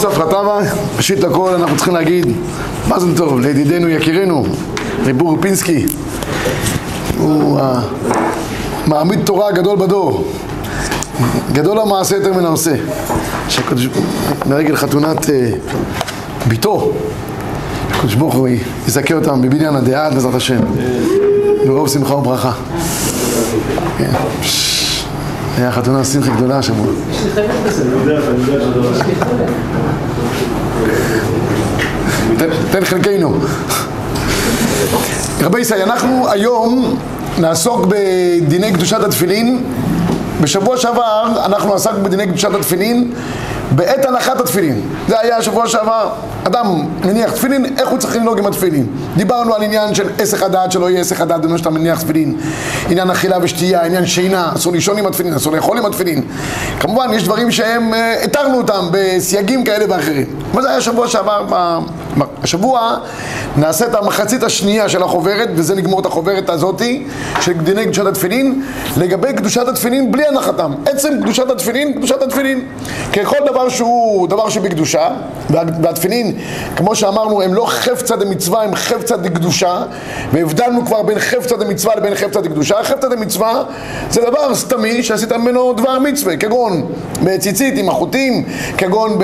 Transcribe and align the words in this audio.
צפרא 0.00 0.24
טבא, 0.24 0.58
ראשית 0.96 1.20
לכל 1.20 1.54
אנחנו 1.54 1.76
צריכים 1.76 1.94
להגיד 1.94 2.26
מזל 2.88 3.16
טוב 3.16 3.40
לידידנו 3.40 3.88
יקירנו 3.88 4.44
ריבור 5.04 5.36
פינסקי. 5.40 5.86
הוא 7.18 7.60
המעמיד 8.86 9.20
תורה 9.24 9.48
הגדול 9.48 9.78
בדור. 9.78 10.28
גדול 11.52 11.78
המעשה 11.78 12.16
יותר 12.16 12.32
מן 12.32 12.44
העושה 12.44 12.74
שהקדוש 13.48 13.88
מרגל 14.46 14.76
חתונת 14.76 15.30
אה, 15.30 15.50
ביתו 16.46 16.92
הקדוש 17.90 18.14
ברוך 18.14 18.34
הוא 18.34 18.48
יזכה 18.88 19.14
אותם 19.14 19.42
בבניין 19.42 19.76
הדעה 19.76 20.10
בעזרת 20.10 20.34
השם. 20.34 20.60
ברוב 21.66 21.88
שמחה 21.88 22.14
וברכה. 22.14 22.52
היה 25.60 25.72
חתונה 25.72 26.04
שמחה 26.04 26.30
גדולה 26.36 26.58
השבוע. 26.58 26.86
תן 32.70 32.84
חלקנו. 32.84 33.34
רבי 35.40 35.60
ישראל, 35.60 35.82
אנחנו 35.82 36.28
היום 36.30 36.96
נעסוק 37.38 37.86
בדיני 37.88 38.72
קדושת 38.72 39.00
התפילין. 39.00 39.64
בשבוע 40.40 40.76
שעבר 40.76 41.32
אנחנו 41.46 41.74
עסקנו 41.74 42.02
בדיני 42.02 42.26
קדושת 42.26 42.54
התפילין 42.54 43.12
בעת 43.70 44.04
הנחת 44.04 44.40
התפילין. 44.40 44.80
זה 45.08 45.20
היה 45.20 45.36
השבוע 45.36 45.68
שעבר. 45.68 46.10
אדם 46.44 46.66
מניח 47.04 47.32
תפילין, 47.32 47.64
איך 47.78 47.88
הוא 47.88 47.98
צריך 47.98 48.16
לנהוג 48.16 48.38
עם 48.38 48.46
התפילין? 48.46 48.86
דיברנו 49.16 49.54
על 49.54 49.62
עניין 49.62 49.94
של 49.94 50.08
עסק 50.18 50.42
הדעת, 50.42 50.72
שלא 50.72 50.90
יהיה 50.90 51.00
עסק 51.00 51.20
הדעת 51.20 51.40
במה 51.40 51.58
שאתה 51.58 51.70
מניח 51.70 52.02
תפילין. 52.02 52.36
עניין 52.88 53.10
אכילה 53.10 53.38
ושתייה, 53.42 53.84
עניין 53.84 54.06
שינה, 54.06 54.52
אסור 54.54 54.72
לישון 54.72 54.98
עם 54.98 55.06
התפילין, 55.06 55.34
אסור 55.34 55.52
לאכול 55.52 55.78
עם 55.78 55.86
התפילין. 55.86 56.22
כמובן, 56.80 57.08
יש 57.12 57.24
דברים 57.24 57.50
שהם, 57.50 57.94
אה, 57.94 58.24
התרנו 58.24 58.56
אותם 58.56 58.88
בסייגים 58.90 59.64
כאלה 59.64 59.84
ואחרים. 59.88 60.26
אבל 60.52 60.62
זה 60.62 60.70
היה 60.70 60.80
שבוע 60.80 61.08
שעבר, 61.08 61.78
השבוע 62.42 62.96
נעשה 63.56 63.86
את 63.86 63.94
המחצית 63.94 64.42
השנייה 64.42 64.88
של 64.88 65.02
החוברת, 65.02 65.48
וזה 65.54 65.74
נגמור 65.74 66.00
את 66.00 66.06
החוברת 66.06 66.50
הזאתי, 66.50 67.06
של 67.40 67.52
דיני 67.52 67.84
קדושת 67.84 68.06
התפילין, 68.06 68.62
לגבי 68.96 69.32
קדושת 69.32 69.68
התפילין 69.68 70.12
בלי 70.12 70.26
הנחתם. 70.26 70.72
עצם 70.86 71.08
קדושת 71.22 71.50
התפילין, 71.50 71.92
קדושת 71.92 72.22
התפילין. 72.22 72.66
ככל 73.12 73.36
דבר 73.46 73.68
שהוא 73.68 74.28
דבר 74.28 74.48
שבקדושה, 74.48 75.08
והתפילין, 75.50 76.38
כמו 76.76 76.94
שאמרנו, 76.94 77.42
הם 77.42 77.54
לא 77.54 77.66
חפצא 77.66 78.16
דמצווה, 78.16 78.62
הם 78.62 78.74
חפצא 78.74 79.16
דקדושה, 79.16 79.82
והבדלנו 80.32 80.86
כבר 80.86 81.02
בין 81.02 81.18
חפצא 81.18 81.56
דמצווה 81.56 81.96
לבין 81.96 82.14
חפצא 82.14 82.40
דקדושה. 82.40 82.76
חפצא 82.82 83.08
דמצווה 83.08 83.62
זה 84.10 84.20
דבר 84.20 84.54
סתמי 84.54 85.02
שעשית 85.02 85.32
ממנו 85.32 85.72
דבר 85.72 85.98
מצווה, 85.98 86.36
כגון 86.36 86.86
בציצית 87.24 87.78
עם 87.78 87.88
החוטים, 87.88 88.44
כגון 88.78 89.18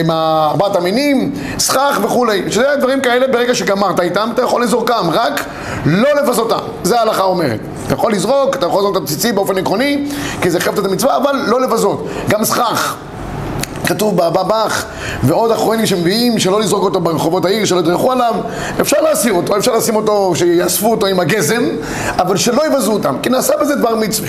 עם 0.00 0.10
ארבעת 0.46 0.76
המינים, 0.76 1.34
סכך 1.58 1.98
וכולי. 2.02 2.42
שזה 2.50 2.66
דברים 2.78 3.00
כאלה, 3.00 3.26
ברגע 3.26 3.54
שגמרת 3.54 4.00
איתם, 4.00 4.28
אתה 4.34 4.42
יכול 4.42 4.62
לזורקם, 4.62 5.10
רק 5.12 5.44
לא 5.86 6.08
לבזותם. 6.22 6.58
זה 6.82 6.98
ההלכה 6.98 7.22
אומרת. 7.22 7.60
אתה 7.86 7.94
יכול 7.94 8.12
לזרוק, 8.12 8.56
אתה 8.56 8.66
יכול 8.66 8.80
לזרוק 8.80 8.96
את 8.96 9.02
הבסיסי 9.02 9.32
באופן 9.32 9.58
עקרוני, 9.58 10.08
כי 10.42 10.50
זה 10.50 10.60
חפצת 10.60 10.84
המצווה, 10.84 11.16
אבל 11.16 11.36
לא 11.46 11.60
לבזות. 11.60 12.06
גם 12.28 12.44
סכך. 12.44 12.96
כתוב 13.86 14.16
בבבח 14.16 14.84
ועוד 15.22 15.50
אחרונים 15.50 15.86
שמביאים 15.86 16.38
שלא 16.38 16.60
לזרוק 16.60 16.84
אותו 16.84 17.00
ברחובות 17.00 17.44
העיר, 17.44 17.64
שלא 17.64 17.78
ידרכו 17.78 18.12
עליו 18.12 18.34
אפשר 18.80 19.00
להסיר 19.00 19.32
אותו, 19.32 19.56
אפשר 19.56 19.76
לשים 19.76 19.96
אותו, 19.96 20.32
שיאספו 20.34 20.90
אותו 20.90 21.06
עם 21.06 21.20
הגזם 21.20 21.64
אבל 22.18 22.36
שלא 22.36 22.66
יבזו 22.66 22.92
אותם, 22.92 23.16
כי 23.22 23.30
נעשה 23.30 23.54
בזה 23.60 23.74
דבר 23.74 23.94
מצווה. 23.94 24.28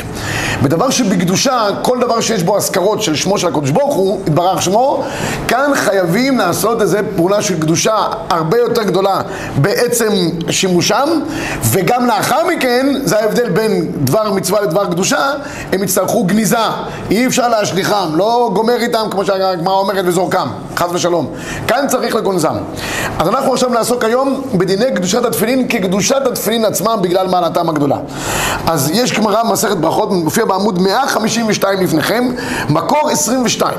בדבר 0.64 0.90
שבקדושה, 0.90 1.68
כל 1.82 2.00
דבר 2.00 2.22
שיש 2.22 2.44
בו 2.44 2.58
הזכרות 2.58 3.02
של 3.02 3.16
שמו 3.16 3.38
של 3.38 3.48
הקדוש 3.48 3.70
ברוך 3.70 3.96
הוא, 3.96 4.22
יתברך 4.28 4.62
שמו 4.62 5.04
כאן 5.48 5.72
חייבים 5.76 6.38
לעשות 6.38 6.82
איזה 6.82 7.00
פעולה 7.16 7.42
של 7.42 7.60
קדושה 7.60 7.96
הרבה 8.30 8.58
יותר 8.58 8.84
גדולה 8.84 9.22
בעצם 9.58 10.14
שימושם 10.50 11.10
וגם 11.64 12.06
לאחר 12.06 12.48
מכן, 12.48 12.88
זה 13.04 13.20
ההבדל 13.20 13.50
בין 13.50 13.92
דבר 14.04 14.32
מצווה 14.32 14.62
לדבר 14.62 14.86
קדושה 14.86 15.32
הם 15.72 15.84
יצטרכו 15.84 16.24
גניזה, 16.24 16.58
אי 17.12 17.28
אפשר 17.28 17.48
להשליחם, 17.48 18.10
לא 18.14 18.50
גומר 18.54 18.76
איתם 18.82 19.08
כמו 19.12 19.26
שה... 19.26 19.47
הגמרא 19.52 19.74
אומרת 19.74 20.06
וזורקם, 20.08 20.48
חס 20.76 20.88
ושלום. 20.94 21.28
כאן 21.68 21.86
צריך 21.88 22.16
לגונזם. 22.16 22.56
אז 23.20 23.28
אנחנו 23.28 23.54
עכשיו 23.54 23.70
נעסוק 23.70 24.04
היום 24.04 24.42
בדיני 24.54 24.96
קדושת 24.96 25.26
התפילין 25.26 25.68
כקדושת 25.68 26.28
התפילין 26.32 26.66
עצמם 26.66 27.00
בגלל 27.02 27.28
מעלתם 27.28 27.70
הגדולה. 27.70 27.98
אז 28.68 28.92
יש 28.94 29.14
גמרא 29.14 29.44
במסכת 29.44 29.78
ברכות, 29.78 30.12
מופיע 30.12 30.46
בעמוד 30.46 30.82
152 30.82 31.82
לפניכם, 31.82 32.28
מקור 32.70 33.10
22. 33.10 33.74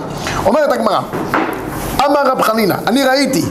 אומרת 0.46 0.72
הגמרא 0.72 1.00
אמר 2.06 2.22
רב 2.26 2.42
חנינא, 2.42 2.74
אני 2.86 3.04
ראיתי 3.04 3.44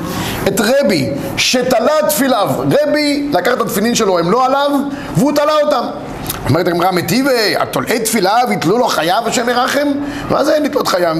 את 0.47 0.61
רבי 0.61 1.09
שתלה 1.37 1.93
תפיליו, 2.09 2.49
רבי 2.57 3.29
לקח 3.33 3.53
את 3.53 3.61
התפילין 3.61 3.95
שלו, 3.95 4.19
הם 4.19 4.31
לא 4.31 4.45
עליו, 4.45 4.71
והוא 5.17 5.31
תלה 5.31 5.53
אותם. 5.63 5.85
אומרת 6.49 6.67
הגמרא 6.67 6.91
מטיבי, 6.91 7.55
התולעי 7.59 7.99
תפילה 7.99 8.35
ויתלו 8.49 8.77
לו 8.77 8.87
חייו 8.87 9.23
השם 9.25 9.49
ירחם? 9.49 9.87
מה 10.29 10.43
זה 10.43 10.57
לתלות 10.63 10.87
חייו? 10.87 11.17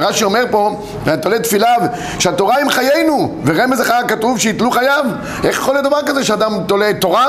רש"י 0.00 0.24
אומר 0.24 0.44
פה, 0.50 0.82
התולעי 1.06 1.40
תפילה 1.40 1.74
שהתורה 2.18 2.60
עם 2.60 2.70
חיינו, 2.70 3.34
ורמז 3.44 3.80
אחד 3.80 4.02
כתוב 4.08 4.38
שיתלו 4.38 4.70
חייו. 4.70 5.04
איך 5.44 5.56
יכול 5.58 5.74
להיות 5.74 5.86
דבר 5.86 6.02
כזה 6.06 6.24
שאדם 6.24 6.52
תולה 6.66 6.90
תורה? 7.00 7.26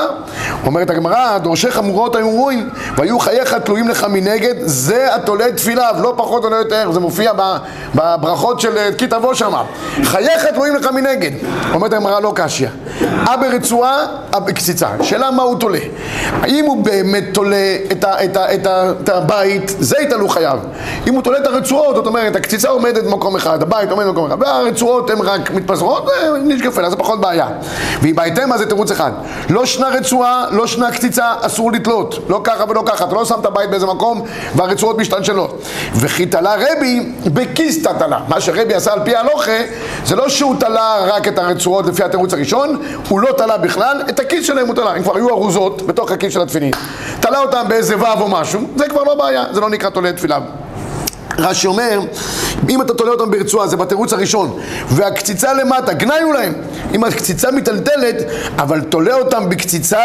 אומרת 0.66 0.90
הגמרא, 0.90 1.38
דורשי 1.38 1.70
חמורות 1.70 2.16
היו 2.16 2.30
רואים, 2.30 2.68
והיו 2.96 3.18
חייך 3.18 3.54
תלויים 3.54 3.88
לך 3.88 4.06
מנגד, 4.10 4.54
זה 4.60 5.14
התולעי 5.14 5.52
תפילה, 5.52 5.92
לא 5.92 6.14
פחות 6.16 6.44
ולא 6.44 6.56
יותר, 6.56 6.92
זה 6.92 7.00
מופיע 7.00 7.32
בברכות 7.94 8.60
של 8.60 8.90
כי 8.98 9.06
תבוא 9.06 9.34
שמה. 9.34 9.62
חייך 10.02 10.46
תלויים 10.46 10.76
לך 10.76 10.86
מנגד. 10.86 11.30
אומרת 11.74 11.92
הגמרא 11.92 12.20
לא 12.20 12.32
קשיא. 12.36 12.68
אה 13.28 13.36
ברצועה, 13.36 14.06
אה 14.34 14.40
בקציצה. 14.40 14.88
שאלה 15.02 15.30
מה 15.30 15.42
הוא 15.42 15.58
תולה. 15.58 15.78
האם 16.42 16.64
הוא 16.64 16.84
באמת 16.84 17.24
תולה 17.38 17.76
את, 17.92 18.04
ה, 18.04 18.24
את, 18.24 18.36
ה, 18.36 18.54
את, 18.54 18.66
ה, 18.66 18.92
את 19.02 19.08
הבית, 19.08 19.76
זה 19.78 19.96
יתעלו 20.02 20.28
חייו. 20.28 20.58
אם 21.06 21.14
הוא 21.14 21.22
תולה 21.22 21.38
את 21.38 21.46
הרצועות, 21.46 21.96
זאת 21.96 22.06
אומרת, 22.06 22.36
הקציצה 22.36 22.68
עומדת 22.68 23.04
במקום 23.04 23.36
אחד, 23.36 23.62
הבית 23.62 23.90
עומד 23.90 24.06
במקום 24.06 24.26
אחד, 24.26 24.42
והרצועות 24.42 25.10
הן 25.10 25.18
רק 25.20 25.50
מתפזרות, 25.50 26.08
אה, 26.08 26.38
נשקפל, 26.44 26.84
אז 26.84 26.90
זה 26.90 26.96
פחות 26.96 27.20
בעיה. 27.20 27.48
והיא 28.00 28.14
בהתאמה 28.14 28.58
זה 28.58 28.66
תירוץ 28.66 28.90
אחד. 28.90 29.10
לא 29.50 29.66
שנה 29.66 29.88
רצועה, 29.88 30.46
לא 30.50 30.66
שנה 30.66 30.90
קציצה, 30.90 31.32
אסור 31.40 31.72
לתלות. 31.72 32.18
לא 32.28 32.40
ככה 32.44 32.64
ולא 32.68 32.82
ככה, 32.86 33.04
אתה 33.04 33.14
לא 33.14 33.24
שם 33.24 33.40
את 33.40 33.46
הבית 33.46 33.70
באיזה 33.70 33.86
מקום 33.86 34.22
והרצועות 34.56 34.98
משתלשלות. 34.98 35.62
וכי 35.94 36.26
תלה 36.26 36.54
רבי 36.54 37.12
בכיסתא 37.24 37.92
תלה. 37.98 38.18
מה 38.28 38.40
שרבי 38.40 38.74
עשה 38.74 38.92
על 38.92 39.00
פי 39.04 39.16
הלוכה, 39.16 39.60
זה 40.04 40.16
לא 40.16 40.28
שהוא 40.28 40.56
תלה 40.60 40.96
רק 41.06 41.28
את 41.28 41.38
הרצועות 41.38 41.86
לפי 41.86 42.04
התירוץ 42.04 42.32
הראשון, 42.32 42.82
הוא 43.08 43.20
לא 43.20 43.32
תלה 43.36 43.58
בכלל, 43.58 44.02
את 44.08 44.20
הכיס 44.20 44.46
שלהם 44.46 44.66
הוא 44.66 44.74
תלה. 44.74 44.90
הם 44.90 45.02
כבר 45.02 45.16
היו 45.16 45.30
ארוזות 45.30 45.86
בתוך 45.86 46.10
הכיס 46.10 46.32
של 46.32 46.40
התפילין. 46.40 46.70
תלה 47.28 47.38
אותם 47.38 47.64
באיזה 47.68 47.96
וו 47.96 48.20
או 48.20 48.28
משהו, 48.28 48.60
זה 48.76 48.88
כבר 48.88 49.02
לא 49.02 49.14
בעיה, 49.14 49.44
זה 49.52 49.60
לא 49.60 49.70
נקרא 49.70 49.90
תולה 49.90 50.12
תפילה. 50.12 50.38
רש"י 51.38 51.66
אומר, 51.66 52.00
אם 52.68 52.82
אתה 52.82 52.94
תולה 52.94 53.10
אותם 53.10 53.30
ברצועה, 53.30 53.66
זה 53.66 53.76
בתירוץ 53.76 54.12
הראשון, 54.12 54.58
והקציצה 54.88 55.52
למטה, 55.52 55.92
גנאי 55.92 56.20
להם. 56.34 56.52
אם 56.94 57.04
הקציצה 57.04 57.50
מיטלטלת, 57.50 58.16
אבל 58.58 58.80
תולה 58.80 59.14
אותם 59.14 59.48
בקציצה, 59.48 60.02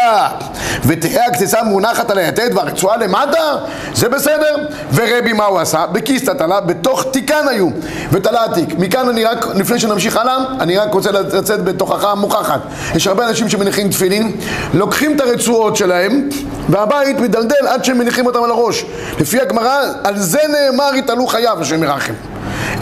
ותהא 0.86 1.20
הקציצה 1.28 1.62
מונחת 1.62 2.10
על 2.10 2.18
היתד 2.18 2.50
והרצועה 2.54 2.96
למטה, 2.96 3.56
זה 3.94 4.08
בסדר. 4.08 4.56
ורבי 4.94 5.32
מה 5.32 5.44
הוא 5.44 5.60
עשה? 5.60 5.86
בכיסתא 5.86 6.30
תלה, 6.30 6.60
בתוך 6.60 7.04
תיקן 7.10 7.48
היו, 7.48 7.68
ותלה 8.12 8.44
עתיק. 8.44 8.68
מכאן 8.78 9.08
אני 9.08 9.24
רק, 9.24 9.46
לפני 9.54 9.78
שנמשיך 9.78 10.16
הלאה, 10.16 10.36
אני 10.60 10.78
רק 10.78 10.94
רוצה 10.94 11.10
לצאת 11.12 11.64
בתוכחה 11.64 12.14
מוכחת. 12.14 12.60
יש 12.94 13.06
הרבה 13.06 13.28
אנשים 13.28 13.48
שמניחים 13.48 13.88
תפילין, 13.88 14.36
לוקחים 14.74 15.16
את 15.16 15.20
הרצועות 15.20 15.76
שלהם, 15.76 16.28
והבית 16.68 17.18
מדלדל 17.18 17.66
עד 17.68 17.84
שהם 17.84 17.98
מניחים 17.98 18.26
אותם 18.26 18.44
על 18.44 18.50
הראש. 18.50 18.84
לפי 19.20 19.40
הגמרא, 19.40 19.82
על 20.04 20.18
זה 20.18 20.40
נאמר 20.48 20.92
התעלו 20.92 21.23
חייו, 21.28 21.60
השם 21.60 21.82
ירחם. 21.82 22.14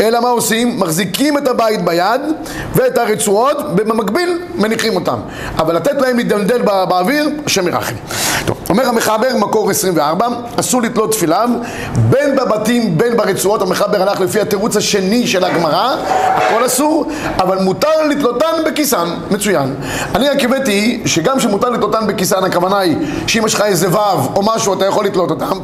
אלא 0.01 0.21
מה 0.21 0.29
עושים? 0.29 0.81
מחזיקים 0.81 1.39
את 1.39 1.49
הבית 1.49 1.85
ביד 1.85 2.21
ואת 2.75 2.99
הרצועות 2.99 3.57
ובמקביל 3.77 4.39
מניחים 4.55 4.95
אותם. 4.95 5.17
אבל 5.59 5.77
לתת 5.77 6.01
להם 6.01 6.17
להידלדל 6.17 6.63
באוויר, 6.63 7.29
השם 7.47 7.69
ירחם. 7.69 7.95
טוב, 8.45 8.57
אומר 8.69 8.89
המחבר, 8.89 9.37
מקור 9.39 9.71
24 9.71 10.27
אסור 10.61 10.83
לתלות 10.83 11.13
תפיליו 11.13 11.49
בין 12.11 12.37
בבתים 12.37 12.99
בין 12.99 13.17
ברצועות 13.17 13.63
המחבר 13.63 14.03
הלך 14.03 14.21
לפי 14.21 14.41
התירוץ 14.41 14.77
השני 14.77 15.27
של 15.27 15.45
הגמרא 15.45 15.97
הכל 16.35 16.67
אסור, 16.67 17.07
אבל 17.37 17.59
מותר 17.59 18.07
לתלותן 18.11 18.47
בכיסן 18.67 19.09
מצוין. 19.31 19.75
אני 20.15 20.29
רק 20.29 20.45
הבאתי 20.45 21.03
שגם 21.07 21.41
שמותר 21.41 21.71
לתלותן 21.71 22.07
בכיסן 22.07 22.45
הכוונה 22.45 22.79
היא 22.79 22.97
שאם 23.27 23.43
יש 23.47 23.55
לך 23.55 23.63
איזה 23.63 23.89
וו 23.89 24.33
או 24.37 24.43
משהו 24.55 24.75
אתה 24.75 24.87
יכול 24.87 25.05
לתלות 25.05 25.31
אותם 25.31 25.59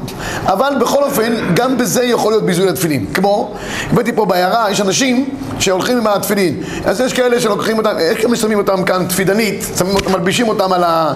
אבל 0.47 0.73
בכל 0.81 1.03
אופן 1.03 1.33
גם 1.55 1.79
בזה 1.79 2.05
יכול 2.05 2.33
להיות 2.33 2.45
ביזוי 2.45 2.67
לתפילין. 2.67 3.07
כמו, 3.15 3.55
הבאתי 3.93 4.13
פה 4.19 4.25
בעיירה, 4.25 4.71
יש 4.71 4.81
אנשים 4.81 5.29
שהולכים 5.59 5.97
עם 5.97 6.07
התפילין. 6.07 6.63
אז 6.85 7.01
יש 7.01 7.13
כאלה 7.13 7.41
שלוקחים 7.41 7.79
אותם, 7.79 7.99
איך 7.99 8.25
הם 8.25 8.37
שמים 8.37 8.59
אותם 8.59 8.85
כאן 8.85 9.07
תפידנית, 9.09 9.65
שמים 9.79 9.95
אותם, 9.95 10.13
מלבישים 10.13 10.49
אותם 10.49 10.73
על 10.73 10.85
ה... 10.85 11.13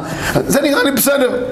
זה 0.47 0.61
נראה 0.61 0.83
לי 0.83 0.91
בסדר. 0.91 1.45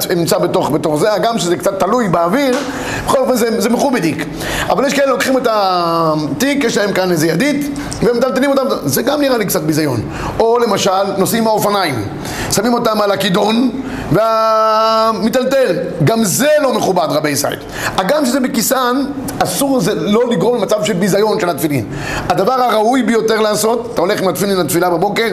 זה 0.00 0.14
נמצא 0.14 0.38
בתוך, 0.38 0.70
בתוך 0.70 0.96
זה, 0.96 1.12
הגם 1.12 1.38
שזה 1.38 1.56
קצת 1.56 1.80
תלוי 1.80 2.08
באוויר, 2.08 2.58
בכל 3.06 3.18
אופן 3.18 3.34
זה, 3.36 3.60
זה 3.60 3.68
מכובדיק. 3.68 4.24
אבל 4.68 4.86
יש 4.86 4.94
כאלה 4.94 5.10
לוקחים 5.10 5.36
את 5.38 5.46
התיק, 5.50 6.64
יש 6.64 6.76
להם 6.76 6.92
כאן 6.92 7.10
איזה 7.10 7.26
ידית, 7.26 7.78
ומטלטלים 8.02 8.50
אותם, 8.50 8.64
זה 8.84 9.02
גם 9.02 9.20
נראה 9.20 9.38
לי 9.38 9.46
קצת 9.46 9.62
ביזיון. 9.62 10.00
או 10.38 10.58
למשל, 10.58 11.04
נוסעים 11.18 11.44
מהאופניים, 11.44 12.04
שמים 12.52 12.74
אותם 12.74 13.00
על 13.00 13.10
הכידון, 13.10 13.70
והמיטלטל, 14.12 15.76
גם 16.04 16.24
זה 16.24 16.48
לא 16.62 16.74
מכובד 16.74 17.06
רבי 17.10 17.30
ישראל. 17.30 17.58
הגם 17.96 18.26
שזה 18.26 18.40
בכיסן, 18.40 18.96
אסור 19.38 19.80
זה 19.80 19.94
לא 19.94 20.30
לגרום 20.30 20.58
למצב 20.58 20.79
של 20.84 20.92
ביזיון 20.92 21.40
של 21.40 21.48
התפילין. 21.48 21.86
הדבר 22.28 22.52
הראוי 22.52 23.02
ביותר 23.02 23.40
לעשות, 23.40 23.90
אתה 23.94 24.00
הולך 24.00 24.22
עם 24.22 24.28
התפילין 24.28 24.56
לתפילה 24.56 24.90
בבוקר, 24.90 25.28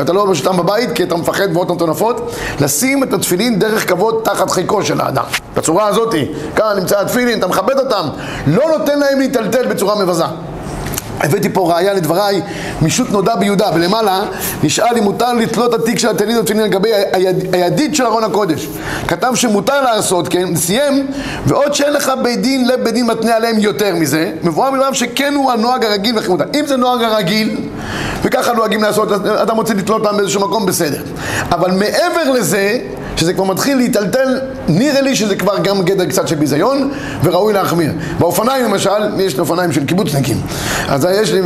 אתה 0.00 0.12
לא 0.12 0.26
משותף 0.26 0.50
בבית 0.56 0.92
כי 0.92 1.02
אתה 1.02 1.16
מפחד 1.16 1.52
מאוד 1.52 1.72
מטונפות, 1.72 2.32
לשים 2.60 3.02
את 3.02 3.12
התפילין 3.12 3.58
דרך 3.58 3.88
כבוד 3.88 4.20
תחת 4.24 4.50
חיקו 4.50 4.84
של 4.84 5.00
האדם. 5.00 5.24
בצורה 5.56 5.86
הזאת, 5.86 6.14
כאן 6.56 6.76
נמצא 6.78 7.00
התפילין, 7.00 7.38
אתה 7.38 7.46
מכבד 7.46 7.78
אותם, 7.78 8.08
לא 8.46 8.78
נותן 8.78 8.98
להם 8.98 9.18
להיטלטל 9.18 9.66
בצורה 9.66 10.04
מבזה. 10.04 10.24
הבאתי 11.20 11.48
פה 11.48 11.72
ראייה 11.74 11.94
לדבריי, 11.94 12.40
מישות 12.82 13.10
נודע 13.10 13.36
ביהודה, 13.36 13.66
ולמעלה 13.74 14.22
נשאל 14.62 14.98
אם 14.98 15.04
מותר 15.04 15.32
לתלות 15.32 15.74
התיק 15.74 15.98
של 15.98 16.08
התלמיד 16.08 16.36
התפילין 16.36 16.62
לגבי 16.62 16.88
היד, 17.12 17.54
הידית 17.54 17.94
של 17.94 18.06
ארון 18.06 18.24
הקודש. 18.24 18.68
כתב 19.08 19.32
שמותר 19.34 19.82
לעשות, 19.82 20.28
כן, 20.28 20.56
סיים, 20.56 21.06
ועוד 21.46 21.74
שאין 21.74 21.92
לך 21.92 22.12
בית 22.22 22.40
דין, 22.40 22.68
לב 22.68 22.84
בית 22.84 22.94
דין 22.94 23.06
מתנה 23.06 23.36
עליהם 23.36 23.58
יותר 23.58 23.94
מזה, 23.94 24.32
מבואר 24.42 24.70
מלבב 24.70 24.92
שכן 24.92 25.34
הוא 25.34 25.52
הנוהג 25.52 25.84
הרגיל 25.84 26.18
וכמותה. 26.18 26.44
אם 26.60 26.66
זה 26.66 26.76
נוהג 26.76 27.02
הרגיל, 27.02 27.56
וככה 28.22 28.52
נוהגים 28.52 28.82
לעשות, 28.82 29.08
אתה 29.42 29.52
רוצה 29.52 29.74
לתלות 29.74 30.06
אותם 30.06 30.16
באיזשהו 30.16 30.40
מקום, 30.40 30.66
בסדר. 30.66 31.02
אבל 31.50 31.70
מעבר 31.70 32.30
לזה, 32.30 32.78
שזה 33.18 33.32
כבר 33.32 33.44
מתחיל 33.44 33.76
להיטלטל, 33.76 34.40
נראה 34.68 35.00
לי 35.00 35.16
שזה 35.16 35.36
כבר 35.36 35.58
גם 35.58 35.82
גדר 35.82 36.06
קצת 36.06 36.28
של 36.28 36.34
ביזיון, 36.34 36.90
וראוי 37.22 37.52
להחמיר. 37.52 37.92
באופניים 38.18 38.64
למשל, 38.64 39.20
יש 39.20 39.34
לי 39.34 39.40
אופניים 39.40 39.72
של 39.72 39.86
קיבוצניקים. 39.86 40.40
אז 40.88 41.08
יש 41.22 41.32
לי, 41.32 41.40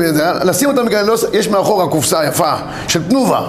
לשים 0.45 0.69
אותם 0.69 0.89
לא, 1.07 1.15
יש 1.33 1.49
מאחורה 1.49 1.89
קופסה 1.89 2.25
יפה 2.25 2.53
של 2.89 3.09
תנובה. 3.09 3.41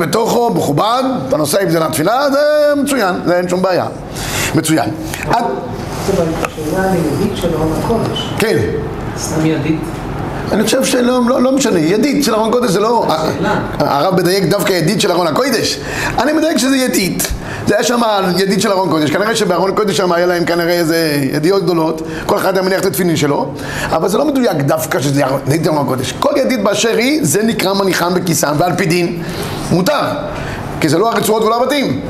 בתוכו, 0.00 0.54
מכובד, 0.54 1.02
אתה 1.28 1.36
נוסע 1.36 1.60
עם 1.62 1.70
זה 1.70 1.78
לתפילה, 1.78 2.30
זה 2.30 2.38
מצוין, 2.82 3.14
זה 3.26 3.36
אין 3.36 3.48
שום 3.48 3.62
בעיה. 3.62 3.86
מצוין. 4.54 4.90
הקודש. 7.84 8.34
כן. 8.38 8.58
סתם 9.18 9.46
ידית. 9.46 9.80
אני 10.52 10.64
חושב 10.64 10.84
שלא 10.84 11.20
לא, 11.28 11.42
לא 11.42 11.52
משנה, 11.52 11.78
ידית 11.78 12.24
של 12.24 12.34
ארון 12.34 12.52
קודש 12.52 12.70
זה 12.70 12.80
לא... 12.80 13.06
הרב 13.78 14.14
מדייק 14.14 14.44
דווקא 14.44 14.72
ידית 14.72 15.00
של 15.00 15.12
ארון 15.12 15.26
הקודש. 15.26 15.78
אני 16.18 16.32
מדייק 16.32 16.58
שזה 16.58 16.76
ידית. 16.76 17.32
זה 17.66 17.74
היה 17.74 17.84
שם 17.84 18.00
ידית 18.36 18.60
של 18.60 18.72
ארון 18.72 18.90
קודש. 18.90 19.10
כנראה 19.10 19.36
שבארון 19.36 19.74
קודש 19.74 19.96
שם 19.96 20.12
היה 20.12 20.26
להם 20.26 20.44
כנראה 20.44 20.72
איזה 20.72 21.18
ידיעות 21.32 21.62
גדולות. 21.62 22.02
כל 22.26 22.36
אחד 22.36 22.56
היה 22.56 22.62
מניח 22.62 22.80
את 22.80 22.86
התפילין 22.86 23.16
שלו. 23.16 23.52
אבל 23.90 24.08
זה 24.08 24.18
לא 24.18 24.24
מדויק 24.24 24.56
דווקא 24.56 25.00
שזה 25.00 25.22
ידית 25.46 25.64
של 25.64 25.70
ארון 25.70 25.86
קודש. 25.86 26.12
כל 26.12 26.32
ידית 26.36 26.62
באשר 26.62 26.96
היא, 26.96 27.20
זה 27.22 27.42
נקרא 27.42 27.72
מניחם 27.72 28.14
בכיסם, 28.14 28.52
ועל 28.58 28.72
פי 28.76 28.86
דין 28.86 29.22
מותר. 29.70 30.02
כי 30.80 30.88
זה 30.88 30.98
לא 30.98 31.10
הרצועות 31.10 31.42
ולא 31.42 31.62
הבתים. 31.62 32.00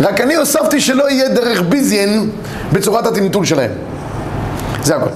רק 0.00 0.20
אני 0.20 0.34
הוספתי 0.34 0.80
שלא 0.80 1.10
יהיה 1.10 1.28
דרך 1.28 1.62
ביזיין 1.68 2.30
בצורת 2.72 3.06
הטינטול 3.06 3.44
שלהם. 3.44 3.70
זה 4.88 4.96
הכל. 4.96 5.08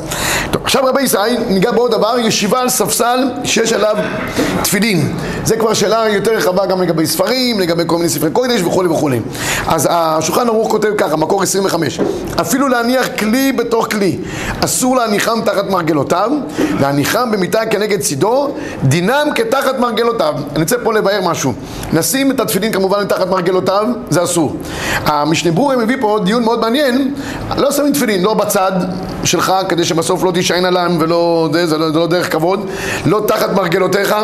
טוב, 0.50 0.62
עכשיו 0.64 0.84
רבי 0.86 1.02
ישראל 1.02 1.36
ניגע 1.48 1.72
בעוד 1.72 1.90
דבר, 1.90 2.18
ישיבה 2.18 2.60
על 2.60 2.68
ספסל 2.68 3.18
שיש 3.44 3.72
עליו 3.72 3.96
תפילין. 4.62 5.12
זה 5.44 5.56
כבר 5.56 5.74
שאלה 5.74 6.08
יותר 6.08 6.32
רחבה 6.32 6.66
גם 6.66 6.82
לגבי 6.82 7.06
ספרים, 7.06 7.60
לגבי 7.60 7.82
כל 7.86 7.96
מיני 7.96 8.08
ספרי 8.08 8.30
קודש 8.30 8.60
וכולי 8.60 8.88
וכולי. 8.88 9.20
אז 9.68 9.88
השולחן 9.90 10.48
ערוך 10.48 10.70
כותב 10.70 10.88
ככה, 10.98 11.16
מקור 11.16 11.42
25, 11.42 12.00
אפילו 12.40 12.68
להניח 12.68 13.08
כלי 13.18 13.52
בתוך 13.52 13.86
כלי, 13.90 14.18
אסור 14.64 14.96
להניחם 14.96 15.40
תחת 15.44 15.70
מרגלותיו, 15.70 16.30
להניחם 16.80 17.30
במיטה 17.32 17.66
כנגד 17.66 18.00
צידו, 18.00 18.54
דינם 18.84 19.28
כתחת 19.34 19.78
מרגלותיו. 19.78 20.34
אני 20.54 20.62
רוצה 20.62 20.76
פה 20.84 20.92
לבאר 20.92 21.20
משהו. 21.24 21.52
נשים 21.92 22.30
את 22.30 22.40
התפילין 22.40 22.72
כמובן 22.72 23.04
תחת 23.04 23.28
מרגלותיו, 23.28 23.86
זה 24.10 24.24
אסור. 24.24 24.56
המשנה 25.04 25.52
ברורה 25.52 25.76
מביא 25.76 25.96
פה 26.00 26.18
דיון 26.24 26.44
מאוד 26.44 26.60
מעניין, 26.60 27.14
לא 27.56 27.72
שמים 27.72 27.92
תפילין, 27.92 28.22
לא 28.22 28.34
בצד 28.34 28.72
שלך, 29.24 29.52
כדי 29.68 29.84
שבסוף 29.84 30.24
לא 30.24 30.30
תישען 30.30 30.64
עליהם 30.64 30.96
ולא, 31.00 31.48
זה, 31.52 31.66
זה, 31.66 31.78
לא, 31.78 31.92
זה 31.92 31.98
לא 31.98 32.06
דרך 32.06 32.32
כבוד, 32.32 32.70
לא 33.06 33.24
תחת 33.28 33.52
מרגלותיך. 33.52 34.14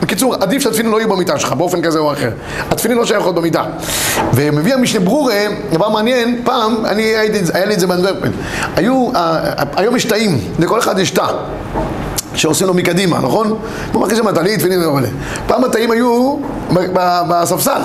בקיצור, 0.00 0.34
עדיף 0.34 0.62
שהתפילין 0.62 0.90
לא 0.92 1.00
יהיו 1.00 1.08
במיטה 1.08 1.38
שלך, 1.38 1.52
באופן 1.52 1.82
כזה 1.82 1.98
או 1.98 2.12
אחר. 2.12 2.30
התפילין 2.70 2.98
לא 2.98 3.06
שייכות 3.06 3.34
במיטה. 3.34 3.64
ומביא 4.34 4.74
המשנה 4.74 5.00
ברורה, 5.00 5.44
דבר 5.72 5.88
מעניין, 5.88 6.40
פעם, 6.44 6.86
אני 6.86 7.02
הייתי, 7.02 7.38
היה 7.54 7.66
לי 7.66 7.74
את 7.74 7.80
זה 7.80 7.86
באנדרפן. 7.86 8.30
היו, 8.76 9.10
היום 9.76 9.96
יש 9.96 10.04
תאים, 10.04 10.38
לכל 10.58 10.78
אחד 10.78 10.98
יש 10.98 11.10
תא. 11.10 11.26
שעושים 12.34 12.66
לו 12.66 12.74
מקדימה, 12.74 13.18
נכון? 13.18 13.48
הוא 13.92 14.00
מרגיש 14.02 14.18
שם 14.18 14.32
טלית. 14.32 14.60
פעם 15.46 15.64
התאים 15.64 15.90
היו 15.90 16.36
בספסל. 17.28 17.80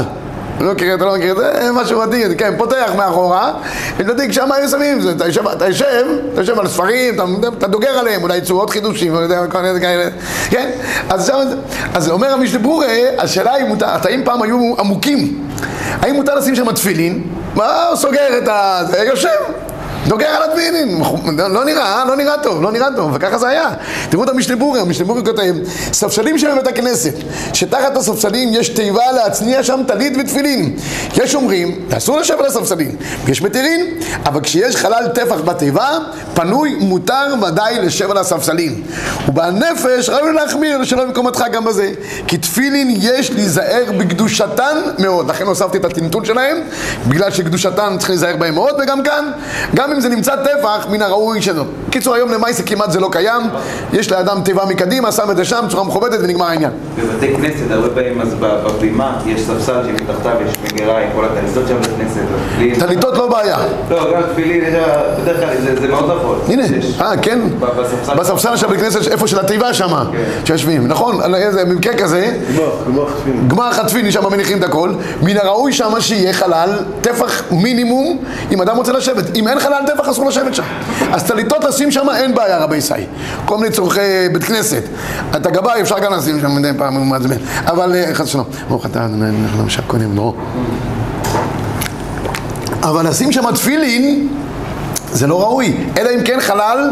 לא 0.63 0.73
מכיר, 0.73 0.95
אתה 0.95 1.05
לא 1.05 1.15
מכיר 1.15 1.31
את 1.31 1.37
זה, 1.37 1.71
משהו 1.73 2.01
מדהים, 2.01 2.35
כן, 2.35 2.53
פותח 2.57 2.91
מאחורה, 2.97 3.53
ולדעתי 3.97 4.33
שם 4.33 4.51
היו 4.51 4.69
שמים, 4.69 4.99
אתה 5.15 5.25
יושב, 5.25 5.47
אתה 5.47 5.67
יושב, 5.67 6.05
אתה 6.33 6.41
יושב 6.41 6.59
על 6.59 6.67
ספרים, 6.67 7.15
אתה 7.57 7.67
דוגר 7.67 7.89
עליהם, 7.89 8.23
אולי 8.23 8.39
עוד 8.49 8.69
חידושים, 8.69 9.15
כל 9.51 9.61
מיני 9.61 9.81
כאלה, 9.81 10.09
כן? 10.49 10.69
אז 11.09 11.27
שם, 11.27 11.37
אז 11.93 12.09
אומר 12.09 12.33
המשנה 12.33 12.59
ברורה, 12.59 12.87
השאלה 13.17 13.53
היא, 13.53 13.65
התאים 13.81 14.23
פעם 14.25 14.41
היו 14.41 14.75
עמוקים, 14.79 15.49
האם 16.01 16.15
מותר 16.15 16.35
לשים 16.35 16.55
שם 16.55 16.71
תפילין? 16.71 17.23
מה 17.55 17.83
הוא 17.87 17.95
סוגר 17.95 18.37
את 18.37 18.47
ה... 18.47 18.81
יושב 19.03 19.29
דוגר 20.07 20.27
על 20.27 20.51
הדמינים, 20.51 21.01
לא 21.37 21.65
נראה, 21.65 22.05
לא 22.07 22.15
נראה 22.15 22.37
טוב, 22.43 22.61
לא 22.61 22.71
נראה 22.71 22.87
טוב, 22.95 23.11
וככה 23.13 23.37
זה 23.37 23.47
היה. 23.47 23.69
תראו 24.09 24.23
את 24.23 24.29
המשנה 24.29 24.55
בורי, 24.55 24.79
המשנה 24.79 25.05
בורי 25.05 25.25
כותב, 25.25 25.53
ספסלים 25.93 26.37
של 26.37 26.55
בית 26.55 26.67
הכנסת, 26.67 27.13
שתחת 27.53 27.97
הספסלים 27.97 28.49
יש 28.53 28.69
תיבה 28.69 29.11
להצניע 29.11 29.63
שם 29.63 29.79
טלית 29.87 30.13
ותפילין. 30.19 30.75
יש 31.15 31.35
אומרים, 31.35 31.79
אסור 31.97 32.19
לשבת 32.19 32.39
על 32.39 32.45
הספסלים, 32.45 32.95
יש 33.27 33.41
מתירים, 33.41 33.85
אבל 34.25 34.41
כשיש 34.41 34.75
חלל 34.75 35.07
טפח 35.13 35.41
בתיבה, 35.41 35.89
פנוי, 36.33 36.75
מותר 36.79 37.25
ודאי 37.41 37.79
לשב 37.79 38.11
על 38.11 38.17
הספסלים. 38.17 38.83
ובנפש 39.27 40.09
ראוי 40.09 40.33
להחמיר 40.33 40.83
שלא 40.83 41.05
במקומתך 41.05 41.43
גם 41.51 41.65
בזה, 41.65 41.91
כי 42.27 42.37
תפילין 42.37 42.97
יש 43.01 43.31
להיזהר 43.31 43.83
בקדושתן 43.97 44.77
מאוד, 44.99 45.29
לכן 45.29 45.45
הוספתי 45.45 45.77
את 45.77 45.85
הטינטון 45.85 46.25
שלהם, 46.25 46.57
בגלל 47.07 47.31
שקדושתן 47.31 47.95
צריך 47.97 48.09
להיזהר 48.09 48.35
בהם 48.37 48.53
מאוד, 48.53 48.75
וגם 48.83 49.03
כאן, 49.03 49.31
גם 49.75 49.92
אם 49.93 49.99
זה 49.99 50.09
נמצא 50.09 50.35
טפח, 50.35 50.87
מן 50.91 51.01
הראוי 51.01 51.41
שזאת. 51.41 51.67
בקיצור, 51.87 52.15
היום 52.15 52.31
למעשה 52.31 52.63
כמעט 52.63 52.91
זה 52.91 52.99
לא 52.99 53.09
קיים, 53.11 53.41
יש 53.93 54.11
לאדם 54.11 54.41
תיבה 54.41 54.65
מקדימה, 54.65 55.11
שם 55.11 55.31
את 55.31 55.37
זה 55.37 55.45
שם, 55.45 55.63
בצורה 55.67 55.83
מכובדת 55.83 56.19
ונגמר 56.21 56.45
העניין. 56.45 56.71
בבתי 56.97 57.35
כנסת, 57.35 57.71
הרבה 57.71 57.89
פעמים 57.89 58.21
אז 58.21 58.33
בבימה 58.39 59.21
יש 59.25 59.41
ספסל 59.41 59.75
שמתחתיו 59.85 60.31
יש 60.47 60.57
מגירה 60.63 60.99
עם 60.99 61.09
כל 61.15 61.25
הטליתות 61.25 61.63
שם 61.67 61.75
בכנסת. 61.81 62.21
טליתות 62.79 63.17
לא 63.17 63.27
בעיה. 63.27 63.57
לא, 63.89 64.13
גם 64.13 64.21
תפילין, 64.33 64.63
בדרך 65.21 65.39
כלל 65.39 65.75
זה 65.81 65.87
מאוד 65.87 66.11
נפוץ. 66.17 66.49
הנה, 66.49 66.63
אה, 67.01 67.17
כן? 67.17 67.39
בספסל 68.17 68.57
של 68.57 68.67
בית 68.67 68.79
כנסת, 68.79 69.07
איפה 69.11 69.27
של 69.27 69.39
התיבה 69.39 69.73
שם, 69.73 69.89
כן. 70.11 70.17
שיושבים, 70.45 70.87
נכון? 70.87 71.35
איזה 71.35 71.65
במקרה 71.65 71.93
כזה, 71.93 72.37
גמר 73.47 73.71
חטפין, 73.71 74.11
שם 74.11 74.31
מניחים 74.31 74.57
את 74.57 74.63
הכל, 74.63 74.91
מן 75.21 75.37
הראוי 75.37 75.73
שם 75.73 75.91
שיהיה 75.99 76.33
חלל, 76.33 76.69
טפח 77.01 77.43
מינימום, 77.51 78.17
אם 78.51 78.61
אדם 78.61 78.77
רוצה 78.77 78.91
לשבת. 78.91 79.35
אם 79.35 79.47
אין 79.47 79.59
חלל 79.59 79.82
טפח 79.85 80.09
אסור 80.09 80.29
לשבת 80.29 80.55
שם. 80.55 80.63
אז 81.11 81.23
טליתות 81.23 81.63
לשים 81.63 81.91
שם 81.91 82.07
אין 82.15 82.35
בעיה 82.35 82.57
רבי 82.57 82.81
סי. 82.81 82.93
כל 83.45 83.57
מיני 83.57 83.71
צורכי 83.71 84.29
בית 84.33 84.43
כנסת. 84.43 84.83
את 85.35 85.45
הגבאי 85.45 85.81
אפשר 85.81 85.99
גם 85.99 86.13
לשים 86.13 86.41
שם 86.41 86.55
מדי 86.55 86.71
פעם, 86.77 86.95
הוא 86.95 87.05
מעצבן. 87.05 87.37
אבל 87.65 87.95
אה, 87.95 88.13
חס 88.13 88.27
ושלום. 88.27 88.45
ברוך 88.69 88.85
אתה, 88.85 89.05
אדוני, 89.05 89.25
אנחנו 89.43 89.61
למשל 89.61 89.81
קונים, 89.87 90.15
לא. 90.15 90.33
אבל 92.83 93.07
לשים 93.09 93.31
שם 93.31 93.51
תפילין 93.51 94.27
זה 95.11 95.27
לא 95.27 95.41
ראוי, 95.41 95.77
אלא 95.97 96.09
אם 96.09 96.23
כן 96.23 96.39
חלל 96.39 96.89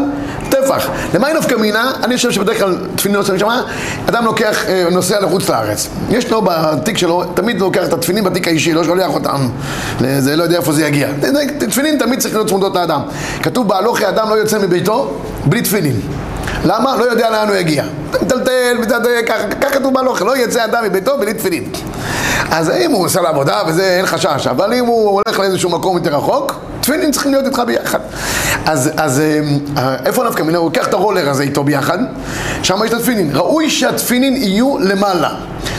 טפח. 0.64 0.88
למה 1.14 1.26
היא 1.26 1.36
נפקא 1.36 1.54
מינה? 1.54 1.92
אני 2.04 2.16
חושב 2.16 2.30
שבדרך 2.30 2.58
כלל 2.58 2.76
תפילין 2.96 3.16
לא 3.16 3.24
שמים 3.24 3.40
אדם 4.08 4.24
לוקח, 4.24 4.66
אה, 4.68 4.84
נוסע 4.90 5.20
לחוץ 5.20 5.48
לארץ. 5.48 5.88
יש 6.10 6.30
לו 6.30 6.42
בתיק 6.42 6.98
שלו, 6.98 7.24
תמיד 7.34 7.60
לוקח 7.60 7.84
את 7.84 7.92
התפילין 7.92 8.24
בתיק 8.24 8.48
האישי, 8.48 8.72
לא 8.72 8.84
שולח 8.84 9.10
אותם, 9.14 9.48
זה 10.18 10.36
לא 10.36 10.42
יודע 10.42 10.56
איפה 10.56 10.72
זה 10.72 10.86
יגיע. 10.86 11.08
תפילין 11.58 11.98
תמיד 11.98 12.20
צריך 12.20 12.34
להיות 12.34 12.48
צמודות 12.48 12.74
לאדם. 12.74 13.00
כתוב 13.42 13.68
בהלוכי 13.68 14.08
אדם 14.08 14.30
לא 14.30 14.34
יוצא 14.34 14.58
מביתו 14.58 15.18
בלי 15.44 15.62
תפילין. 15.62 16.00
למה? 16.64 16.96
לא 16.96 17.04
יודע 17.04 17.30
לאן 17.30 17.48
הוא 17.48 17.56
יגיע. 17.56 17.84
מטלטל, 18.22 18.76
ככה 19.26 19.70
כתוב 19.70 19.94
בהלוכי, 19.94 20.24
לא 20.24 20.36
יצא 20.36 20.64
אדם 20.64 20.84
מביתו 20.84 21.18
בלי 21.18 21.34
תפילין. 21.34 21.64
אז 22.52 22.70
אם 22.70 22.90
הוא 22.92 23.04
עושה 23.04 23.20
לעבודה 23.20 23.62
וזה, 23.66 23.96
אין 23.96 24.06
חשש, 24.06 24.46
אבל 24.46 24.72
אם 24.74 24.86
הוא 24.86 25.20
הולך 25.26 25.38
לאיזשהו 25.40 25.70
מקום 25.70 25.96
יותר 25.96 26.16
רחוק, 26.16 26.52
תפילין 26.80 27.10
צריכים 27.10 27.32
להיות 27.32 27.46
איתך 27.46 27.62
ביחד. 27.66 27.98
אז, 28.66 28.90
אז 28.96 29.20
אה, 29.76 29.96
איפה 30.06 30.24
נפקא 30.24 30.42
מינה? 30.42 30.58
הוא 30.58 30.64
לוקח 30.64 30.86
את 30.88 30.94
הרולר 30.94 31.30
הזה 31.30 31.42
איתו 31.42 31.64
ביחד, 31.64 31.98
שם 32.62 32.78
יש 32.84 32.90
את 32.90 32.96
התפילין. 32.96 33.30
ראוי 33.34 33.70
שהתפילין 33.70 34.36
יהיו 34.36 34.78
למעלה. 34.78 35.30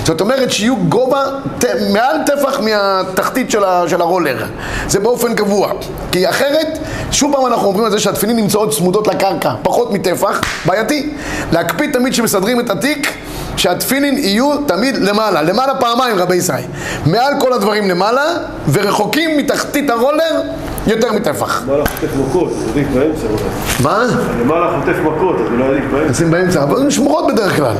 זאת 0.06 0.22
אומרת 0.22 0.52
שיהיו 0.52 0.76
גובה 0.78 1.24
ת- 1.60 1.66
מעל 1.94 2.16
טפח 2.26 2.60
מהתחתית 2.60 3.52
של, 3.52 3.64
ה, 3.64 3.84
של 3.88 4.02
הרולר. 4.02 4.46
זה 4.88 5.00
באופן 5.00 5.36
קבוע. 5.36 5.72
כי 6.12 6.30
אחרת, 6.30 6.78
שוב 7.12 7.34
פעם 7.36 7.46
אנחנו 7.46 7.68
אומרים 7.68 7.86
על 7.86 7.92
זה 7.92 8.00
שהתפילין 8.00 8.36
נמצאות 8.36 8.72
צמודות 8.74 9.08
לקרקע, 9.08 9.54
פחות 9.64 9.92
מטפח, 9.92 10.42
בעייתי. 10.66 11.10
להקפיד 11.52 11.94
תמיד 11.94 12.14
כשמסדרים 12.14 12.60
את 12.60 12.70
התיק, 12.70 13.14
שהתפילין 13.58 14.18
יהיו 14.18 14.58
תמיד 14.58 14.98
למעלה, 14.98 15.42
למעלה 15.42 15.76
פעמיים 15.76 16.18
רבי 16.18 16.36
ישראל. 16.36 16.64
מעל 17.06 17.34
כל 17.40 17.54
הדברים 17.54 17.90
למעלה, 17.90 18.26
ורחוקים 18.72 19.38
מתחתית 19.38 19.90
הרולר 19.90 20.42
יותר 20.88 21.14
מטפח. 21.14 21.64
למעלה 21.68 21.84
חוטף 21.86 22.16
מכות, 22.16 22.52
אז 22.52 22.70
עדיף 22.70 22.88
באמצע 22.94 23.28
אולי. 23.30 23.44
מה? 23.84 24.06
למעלה 24.42 24.80
חוטף 24.80 24.98
מכות, 25.00 25.36
אז 25.36 25.52
אולי 25.52 25.64
עדיף 25.64 25.84
באמצע. 25.92 26.10
נשים 26.12 26.32
באמצע, 26.32 26.64
אבל 26.64 26.82
הן 26.82 26.92
שמורות 26.92 27.28
בדרך 27.28 27.56
כלל. 27.56 27.76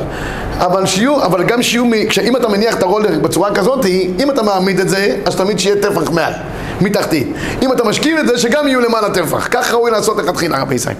אבל 0.58 0.86
שיהיו, 0.86 1.24
אבל 1.24 1.42
גם 1.44 1.62
שיהיו, 1.62 1.84
כשאם 2.08 2.36
אתה 2.36 2.48
מניח 2.48 2.74
את 2.74 2.82
הרולר 2.82 3.18
בצורה 3.18 3.54
כזאת, 3.54 3.86
אם 4.18 4.30
אתה 4.30 4.42
מעמיד 4.42 4.80
את 4.80 4.88
זה, 4.88 5.16
אז 5.26 5.36
תמיד 5.36 5.58
שיהיה 5.58 5.76
טפח 5.76 6.10
מעל, 6.10 6.32
מתחתית. 6.80 7.32
אם 7.62 7.72
אתה 7.72 7.84
משכיב 7.84 8.18
את 8.18 8.26
זה, 8.26 8.38
שגם 8.38 8.68
יהיו 8.68 8.80
למעלה 8.80 9.10
טפח. 9.10 9.48
כך 9.50 9.72
ראוי 9.72 9.90
לעשות 9.90 10.16
לכתחילה, 10.16 10.62
רבי 10.62 10.74
ישראל. 10.74 10.96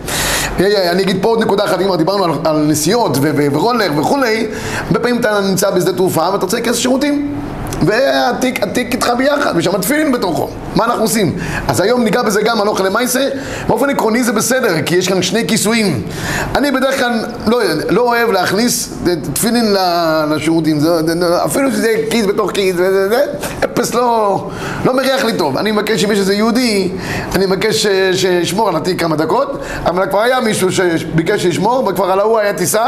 אני 0.60 1.02
אגיד 1.02 1.18
פה 1.22 1.28
עוד 1.28 1.42
נקודה 1.42 1.64
אחת, 1.64 1.80
אם 1.80 1.96
דיברנו 1.96 2.24
על, 2.24 2.30
על 2.44 2.56
נסיעות 2.56 3.18
ורולר 3.22 3.90
וכולי, 3.96 4.46
הרבה 4.86 4.98
פעמים 4.98 5.20
אתה 5.20 5.40
נמצא 5.40 5.70
בשדה 5.70 5.92
תעופה 5.92 6.28
ואתה 6.32 6.44
רוצה 6.44 6.56
להיכנס 6.56 6.76
לשירותים. 6.76 7.34
והתיק 7.82 8.62
התיק 8.62 8.92
איתך 8.92 9.12
ביחד, 9.18 9.52
ושם 9.56 9.78
תפילין 9.78 10.12
בתוכו. 10.12 10.48
מה 10.76 10.84
אנחנו 10.84 11.02
עושים? 11.02 11.36
אז 11.68 11.80
היום 11.80 12.04
ניגע 12.04 12.22
בזה 12.22 12.42
גם, 12.42 12.60
הלוך 12.60 12.80
למעשה. 12.80 13.28
באופן 13.68 13.90
עקרוני 13.90 14.24
זה 14.24 14.32
בסדר, 14.32 14.82
כי 14.82 14.96
יש 14.96 15.08
כאן 15.08 15.22
שני 15.22 15.46
כיסויים. 15.48 16.02
אני 16.54 16.70
בדרך 16.70 16.98
כלל 16.98 17.24
לא, 17.46 17.60
לא 17.90 18.02
אוהב 18.02 18.30
להכניס 18.30 18.88
תפילין 19.32 19.74
לשירותים. 20.30 20.78
אפילו 21.44 21.70
שזה 21.70 21.94
כיס 22.10 22.26
בתוך 22.26 22.50
כיס, 22.50 22.76
אפס 23.74 23.94
לא, 23.94 24.50
לא 24.84 24.96
מריח 24.96 25.24
לי 25.24 25.32
טוב. 25.36 25.56
אני 25.56 25.72
מבקש, 25.72 26.04
אם 26.04 26.12
יש 26.12 26.18
איזה 26.18 26.34
יהודי, 26.34 26.92
אני 27.34 27.46
מבקש 27.46 27.86
ש- 27.86 28.20
שישמור 28.20 28.68
על 28.68 28.76
התיק 28.76 29.00
כמה 29.00 29.16
דקות, 29.16 29.58
אבל 29.86 30.06
כבר 30.06 30.20
היה 30.20 30.40
מישהו 30.40 30.72
שביקש 30.72 31.42
שישמור, 31.42 31.88
וכבר 31.88 32.12
על 32.12 32.20
ההוא 32.20 32.38
היה 32.38 32.52
טיסה, 32.52 32.84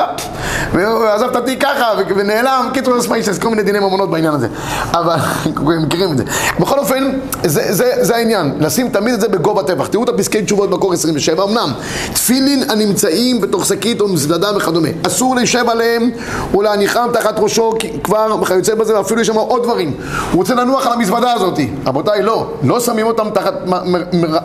והוא 0.72 1.04
עזב 1.04 1.26
את 1.26 1.36
התיק 1.36 1.62
ככה, 1.62 1.84
ונעלם. 2.16 2.68
קיצור, 2.74 2.96
יש 2.96 3.38
כל 3.38 3.48
מיני 3.48 3.62
דיני 3.62 3.78
ממונות 3.78 4.10
בעניין 4.10 4.34
הזה. 4.34 4.48
אבל 4.90 5.16
מכירים 5.86 6.12
את 6.12 6.18
זה. 6.18 6.24
בכל 6.60 6.78
אופן, 6.78 7.18
זה, 7.44 7.72
זה, 7.72 7.92
זה 8.00 8.16
העניין, 8.16 8.54
לשים 8.60 8.88
תמיד 8.88 9.14
את 9.14 9.20
זה 9.20 9.28
בגובה 9.28 9.62
טפח. 9.62 9.86
תראו 9.86 10.04
את 10.04 10.08
הפסקי 10.08 10.42
תשובות 10.42 10.70
בקור 10.70 10.92
27, 10.92 11.44
אמנם 11.44 11.72
תפילין 12.12 12.70
הנמצאים 12.70 13.40
בתוך 13.40 13.66
שקית 13.66 14.00
או 14.00 14.08
מזוודה 14.08 14.56
וכדומה. 14.56 14.88
אסור 15.06 15.36
להישב 15.36 15.64
עליהם 15.68 16.10
ולהניחם 16.54 17.08
תחת 17.12 17.34
ראשו 17.38 17.72
כבר 18.04 18.36
וכיוצא 18.42 18.74
בזה, 18.74 18.98
ואפילו 18.98 19.20
יש 19.20 19.26
שם 19.26 19.36
עוד 19.36 19.62
דברים. 19.62 19.94
הוא 20.32 20.38
רוצה 20.38 20.54
לנוח 20.54 20.75
על 20.86 20.92
המזוודה 20.92 21.32
הזאת. 21.32 21.58
רבותיי, 21.86 22.22
לא, 22.22 22.46
לא 22.62 22.80
שמים 22.80 23.06
אותם 23.06 23.30
תחת 23.30 23.54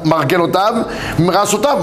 מרגלותיו, 0.06 0.74
מרעשותיו. 1.20 1.78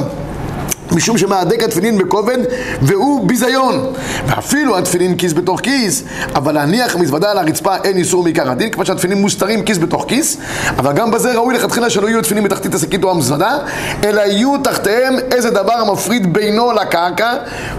משום 0.93 1.19
שמהדק 1.19 1.63
התפילין 1.63 1.99
בכובד 1.99 2.39
והוא 2.83 3.29
ביזיון. 3.29 3.93
ואפילו 4.27 4.79
התפילין 4.79 5.17
כיס 5.17 5.33
בתוך 5.33 5.61
כיס 5.61 6.03
אבל 6.35 6.55
להניח 6.55 6.97
מזוודה 6.97 7.31
על 7.31 7.39
הרצפה 7.39 7.77
אין 7.85 7.97
איסור 7.97 8.23
מעיקר 8.23 8.51
הדין 8.51 8.71
כמו 8.71 8.87
שהתפילין 8.87 9.19
מוסתרים 9.21 9.65
כיס 9.65 9.79
בתוך 9.79 10.05
כיס 10.09 10.37
אבל 10.79 10.93
גם 10.93 11.11
בזה 11.11 11.33
ראוי 11.35 11.55
לכתחילה 11.55 11.91
שלא 11.91 12.09
יהיו 12.09 12.23
תפילין 12.23 12.45
בתחתית 12.45 12.75
השקית 12.75 13.05
או 13.05 13.11
המזוודה 13.11 13.59
אלא 14.05 14.21
יהיו 14.21 14.59
תחתיהם 14.59 15.15
איזה 15.33 15.51
דבר 15.51 15.73
המפריד 15.73 16.33
בינו 16.33 16.73
לקרקע 16.73 17.33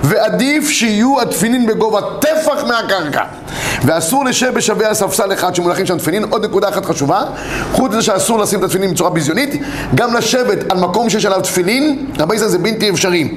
ועדיף 0.04 0.70
שיהיו 0.70 1.22
התפילין 1.22 1.66
בגובה 1.66 2.00
טפח 2.20 2.64
מהקרקע. 2.68 3.24
ואסור 3.86 4.26
לשב 4.26 4.54
בשווה 4.54 4.90
הספסל 4.90 5.34
אחד 5.34 5.56
שמונחים 5.56 5.86
שם 5.86 5.98
תפילין. 5.98 6.24
עוד 6.24 6.46
נקודה 6.46 6.70
אחת 6.70 6.86
חשובה 6.86 7.22
חוץ 7.72 7.92
מזה 7.92 8.02
שאסור 8.02 8.40
לשים 8.40 8.60
את 8.60 8.64
התפילין 8.64 8.94
בצורה 8.94 9.10
ביזיונית 9.10 9.62
גם 9.96 10.14
לשבת 10.14 10.72
על 10.72 10.78
מקום 10.78 11.10
שיש 11.10 11.26
עליו 11.26 11.42
תפילין 11.42 12.06
רבי 12.20 12.38
זה 12.38 12.58
בלתי 12.58 12.86
אפשרי 13.00 13.28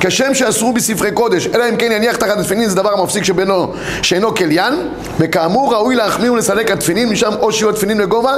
כשם 0.00 0.34
שאסרו 0.34 0.72
בספרי 0.72 1.12
קודש 1.12 1.46
אלא 1.46 1.68
אם 1.68 1.76
כן 1.76 1.92
יניח 1.92 2.16
תחת 2.16 2.38
התפילין 2.38 2.68
זה 2.68 2.76
דבר 2.76 3.00
המפסיק 3.00 3.24
שבינו 3.24 3.72
שאינו 4.02 4.34
כליין 4.34 4.74
וכאמור 5.18 5.74
ראוי 5.74 5.94
להחמיר 5.94 6.32
ולסלק 6.32 6.70
התפילין 6.70 7.08
משם 7.08 7.32
או 7.40 7.52
שיהיו 7.52 7.70
התפילין 7.70 7.98
לגובה 7.98 8.32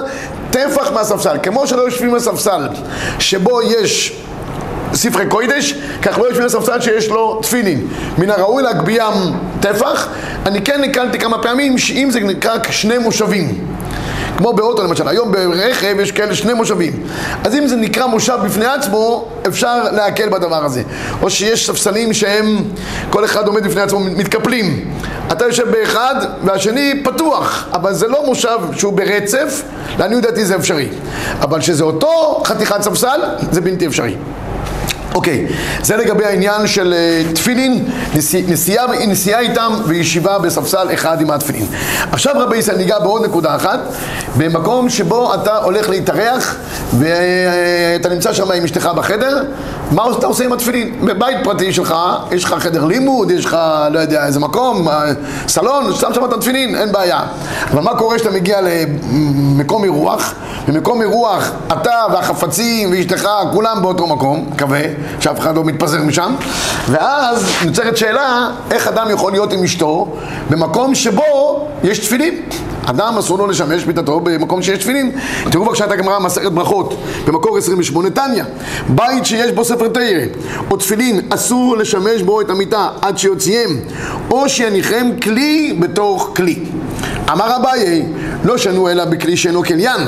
טפח 0.50 0.92
מהספסל 0.92 1.36
כמו 1.42 1.66
שלא 1.66 1.82
יושבים 1.82 2.14
על 2.14 2.20
ספסל 2.20 2.68
שבו 3.18 3.62
יש 3.62 4.16
ספרי 4.94 5.26
קוידש, 5.26 5.74
כך 6.02 6.18
לא 6.18 6.24
יושבים 6.24 6.46
לספסל 6.46 6.80
שיש 6.80 7.08
לו 7.08 7.40
תפילין. 7.42 7.86
מן 8.18 8.30
הראוי 8.30 8.62
להגביהם 8.62 9.14
טפח. 9.60 10.08
אני 10.46 10.60
כן 10.60 10.80
נקלתי 10.80 11.18
כמה 11.18 11.42
פעמים 11.42 11.78
שאם 11.78 12.08
זה 12.10 12.20
נקרא 12.20 12.52
שני 12.70 12.98
מושבים. 12.98 13.66
כמו 14.36 14.52
באוטו 14.52 14.82
למשל, 14.82 15.08
היום 15.08 15.32
ברכב 15.32 15.96
יש 16.00 16.12
כאלה 16.12 16.34
שני 16.34 16.52
מושבים. 16.54 16.92
אז 17.44 17.54
אם 17.54 17.66
זה 17.66 17.76
נקרא 17.76 18.06
מושב 18.06 18.38
בפני 18.44 18.66
עצמו, 18.66 19.28
אפשר 19.48 19.82
להקל 19.92 20.28
בדבר 20.28 20.64
הזה. 20.64 20.82
או 21.22 21.30
שיש 21.30 21.66
ספסלים 21.66 22.12
שהם, 22.12 22.64
כל 23.10 23.24
אחד 23.24 23.46
עומד 23.46 23.66
בפני 23.66 23.80
עצמו, 23.80 24.00
מתקפלים. 24.00 24.90
אתה 25.32 25.44
יושב 25.44 25.70
באחד 25.70 26.14
והשני 26.44 27.02
פתוח, 27.04 27.68
אבל 27.72 27.94
זה 27.94 28.08
לא 28.08 28.26
מושב 28.26 28.58
שהוא 28.76 28.92
ברצף, 28.92 29.62
לעניות 29.98 30.22
דעתי 30.22 30.44
זה 30.44 30.56
אפשרי. 30.56 30.88
אבל 31.40 31.60
שזה 31.60 31.84
אותו 31.84 32.42
חתיכת 32.46 32.82
ספסל, 32.82 33.20
זה 33.50 33.60
בלתי 33.60 33.86
אפשרי. 33.86 34.16
אוקיי, 35.14 35.46
זה 35.82 35.96
לגבי 35.96 36.24
העניין 36.24 36.66
של 36.66 36.94
אה, 36.96 37.22
תפילין, 37.34 37.84
נסיעה, 38.48 38.86
נסיעה 39.06 39.40
איתם 39.40 39.72
וישיבה 39.86 40.38
בספסל 40.38 40.88
אחד 40.94 41.20
עם 41.20 41.30
התפילין. 41.30 41.66
עכשיו 42.12 42.34
רבי 42.38 42.56
ישראל 42.56 42.76
ניגע 42.76 42.98
בעוד 42.98 43.24
נקודה 43.24 43.56
אחת, 43.56 43.80
במקום 44.38 44.88
שבו 44.88 45.34
אתה 45.34 45.56
הולך 45.56 45.88
להתארח 45.88 46.56
ואתה 46.98 48.08
נמצא 48.08 48.32
שם 48.32 48.52
עם 48.52 48.64
אשתך 48.64 48.90
בחדר, 48.96 49.42
מה 49.94 50.06
אתה 50.18 50.26
עושה 50.26 50.44
עם 50.44 50.52
התפילין? 50.52 51.06
בבית 51.06 51.36
פרטי 51.44 51.72
שלך, 51.72 51.94
יש 52.30 52.44
לך 52.44 52.54
חדר 52.58 52.84
לימוד, 52.84 53.30
יש 53.30 53.44
לך, 53.44 53.56
לא 53.90 53.98
יודע, 53.98 54.26
איזה 54.26 54.40
מקום, 54.40 54.88
אה, 54.88 55.04
סלון, 55.48 55.94
שם 55.94 56.14
שם 56.14 56.24
את 56.24 56.32
התפילין, 56.32 56.76
אין 56.76 56.92
בעיה. 56.92 57.20
אבל 57.70 57.82
מה 57.82 57.98
קורה 57.98 58.16
כשאתה 58.16 58.30
מגיע 58.30 58.60
למקום 58.60 59.84
אירוח, 59.84 60.34
במקום 60.68 61.00
אירוח 61.02 61.50
אתה 61.72 61.94
והחפצים 62.12 62.90
ואשתך, 62.90 63.28
כולם 63.52 63.82
באותו 63.82 64.06
מקום, 64.06 64.46
מקווה, 64.52 64.80
שאף 65.20 65.38
אחד 65.38 65.56
לא 65.56 65.64
מתפזר 65.64 66.02
משם, 66.02 66.34
ואז 66.90 67.46
נוצרת 67.64 67.96
שאלה, 67.96 68.48
איך 68.70 68.88
אדם 68.88 69.10
יכול 69.10 69.32
להיות 69.32 69.52
עם 69.52 69.64
אשתו 69.64 70.16
במקום 70.50 70.94
שבו 70.94 71.68
יש 71.84 71.98
תפילין? 71.98 72.34
אדם 72.84 73.18
אסור 73.18 73.38
לו 73.38 73.46
לשמש 73.46 73.86
מיטתו 73.86 74.20
במקום 74.20 74.62
שיש 74.62 74.78
תפילין. 74.78 75.10
תראו 75.50 75.64
בבקשה 75.64 75.84
את 75.84 75.90
הגמרא 75.90 76.18
מסכת 76.18 76.52
ברכות, 76.52 76.94
במקור 77.26 77.58
28 77.58 78.10
תניא. 78.10 78.44
בית 78.88 79.26
שיש 79.26 79.52
בו 79.52 79.64
ספר 79.64 79.88
תורה 79.88 80.02
או 80.70 80.76
תפילין, 80.76 81.20
אסור 81.30 81.76
לשמש 81.76 82.22
בו 82.22 82.40
את 82.40 82.50
המיטה 82.50 82.88
עד 83.02 83.18
שיוציאם, 83.18 83.76
או 84.30 84.48
שיניחם 84.48 85.06
כלי 85.22 85.76
בתוך 85.80 86.30
כלי. 86.36 86.64
אמר 87.30 87.56
אביי, 87.56 88.02
לא 88.44 88.58
שנו 88.58 88.88
אלא 88.88 89.04
בכלי 89.04 89.36
שאינו 89.36 89.62
כליין, 89.62 90.00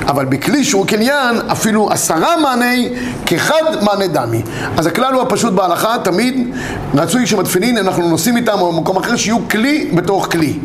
אבל 0.00 0.24
בכלי 0.24 0.64
שהוא 0.64 0.86
כליין, 0.86 1.40
אפילו 1.52 1.88
עשרה 1.90 2.36
מאני 2.36 2.88
כחד 3.26 3.62
מאנא 3.82 4.08
דמי. 4.08 4.42
אז 4.76 4.86
הכלל 4.86 5.14
הוא 5.14 5.22
הפשוט 5.22 5.52
בהלכה, 5.52 5.96
תמיד 6.04 6.54
רצוי 6.94 7.26
שתפילין, 7.26 7.78
אנחנו 7.78 8.08
נוסעים 8.08 8.36
איתם 8.36 8.60
או 8.60 8.72
במקום 8.72 8.96
אחר, 8.96 9.16
שיהיו 9.16 9.48
כלי 9.50 9.90
בתוך 9.94 10.28
כלי. 10.32 10.58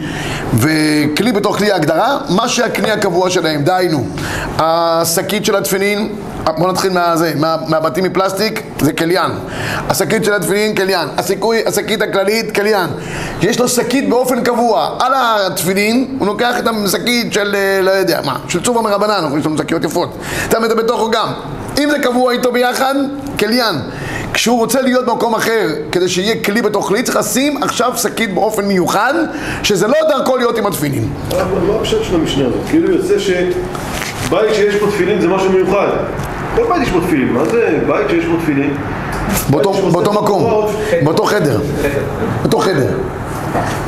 וכלי 0.53 1.31
בתוך 1.31 1.57
כלי 1.57 1.71
ההגדרה, 1.71 2.17
מה 2.29 2.47
שהכלי 2.47 2.91
הקבוע 2.91 3.29
שלהם, 3.29 3.63
דהיינו, 3.63 4.03
השקית 4.57 5.45
של 5.45 5.55
התפילין, 5.55 6.09
בוא 6.57 6.71
נתחיל 6.71 6.91
מהזה, 6.93 7.33
מה, 7.35 7.57
מהבתים 7.67 8.03
מפלסטיק, 8.03 8.63
זה 8.79 8.93
כליין. 8.93 9.31
השקית 9.89 10.25
של 10.25 10.33
התפילין, 10.33 10.75
כליין. 10.75 11.07
הכיסוי, 11.17 11.61
השקית 11.65 12.01
הכללית, 12.01 12.51
כליין. 12.51 12.89
יש 13.41 13.59
לו 13.59 13.67
שקית 13.67 14.09
באופן 14.09 14.43
קבוע. 14.43 14.97
על 14.99 15.11
התפילין, 15.15 16.17
הוא 16.19 16.27
לוקח 16.27 16.59
את 16.59 16.63
השקית 16.85 17.33
של, 17.33 17.55
אה, 17.55 17.81
לא 17.81 17.91
יודע 17.91 18.19
מה, 18.25 18.39
של 18.47 18.63
צורבא 18.63 18.81
מרבנן, 18.81 19.39
יש 19.39 19.45
לנו 19.45 19.57
שקיות 19.57 19.83
יפות. 19.83 20.17
שם 20.51 20.65
את 20.65 20.75
בתוכו 20.75 21.11
גם. 21.11 21.27
אם 21.79 21.89
זה 21.91 21.99
קבוע 21.99 22.31
איתו 22.31 22.51
ביחד, 22.51 22.95
קליין. 23.37 23.75
כשהוא 24.33 24.57
רוצה 24.57 24.81
להיות 24.81 25.05
במקום 25.05 25.35
אחר, 25.35 25.67
כדי 25.91 26.09
שיהיה 26.09 26.43
כלי 26.43 26.61
בתוך 26.61 26.87
כלי, 26.87 27.03
צריך 27.03 27.17
לשים 27.17 27.63
עכשיו 27.63 27.91
שקית 27.97 28.33
באופן 28.33 28.65
מיוחד, 28.65 29.13
שזה 29.63 29.87
לא 29.87 29.97
דרכו 30.09 30.37
להיות 30.37 30.57
עם 30.57 30.65
התפילין. 30.65 31.09
מה 31.31 31.75
הפשט 31.79 32.03
של 32.03 32.15
המשנה 32.15 32.45
הזאת? 32.45 32.59
כאילו 32.69 32.91
יוצא 32.91 33.19
שבית 33.19 34.55
שיש 34.55 34.75
בו 34.75 34.87
תפילין 34.87 35.21
זה 35.21 35.27
משהו 35.27 35.51
מיוחד. 35.51 35.87
כל 36.55 36.63
בית 36.69 36.81
יש 36.83 36.89
בו 36.91 36.99
תפילין, 37.01 37.33
מה 37.33 37.45
זה 37.45 37.79
בית 37.87 38.09
שיש 38.09 38.25
בו 38.25 38.37
תפילין? 38.37 38.73
באותו, 39.49 40.13
מקום, 40.13 40.43
תורה, 40.43 40.71
באותו 41.03 41.23
חדר, 41.23 41.59
באותו 42.41 42.59
חדר. 42.59 42.89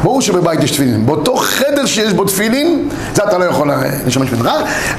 ברור 0.03 0.22
שבבית 0.22 0.63
יש 0.63 0.72
תפילין. 0.72 1.05
באותו 1.05 1.36
חדר 1.36 1.86
שיש 1.86 2.13
בו 2.13 2.24
תפילין, 2.24 2.89
זה 3.15 3.24
אתה 3.24 3.38
לא 3.38 3.43
יכול 3.43 3.72
אה, 3.72 3.82
לשמש 4.05 4.29
בדרך. 4.29 4.51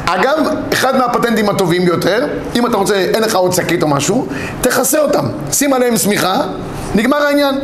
אגב, 0.06 0.37
אחד 0.73 0.97
מהפטנטים 0.97 1.49
הטובים 1.49 1.85
ביותר, 1.85 2.26
אם 2.56 2.66
אתה 2.66 2.76
רוצה, 2.76 2.94
אין 2.94 3.23
לך 3.23 3.35
עוד 3.35 3.52
שקית 3.52 3.83
או 3.83 3.88
משהו, 3.88 4.26
תכסה 4.61 4.99
אותם. 4.99 5.26
שים 5.52 5.73
עליהם 5.73 5.97
שמיכה, 5.97 6.42
נגמר 6.94 7.16
העניין. 7.16 7.54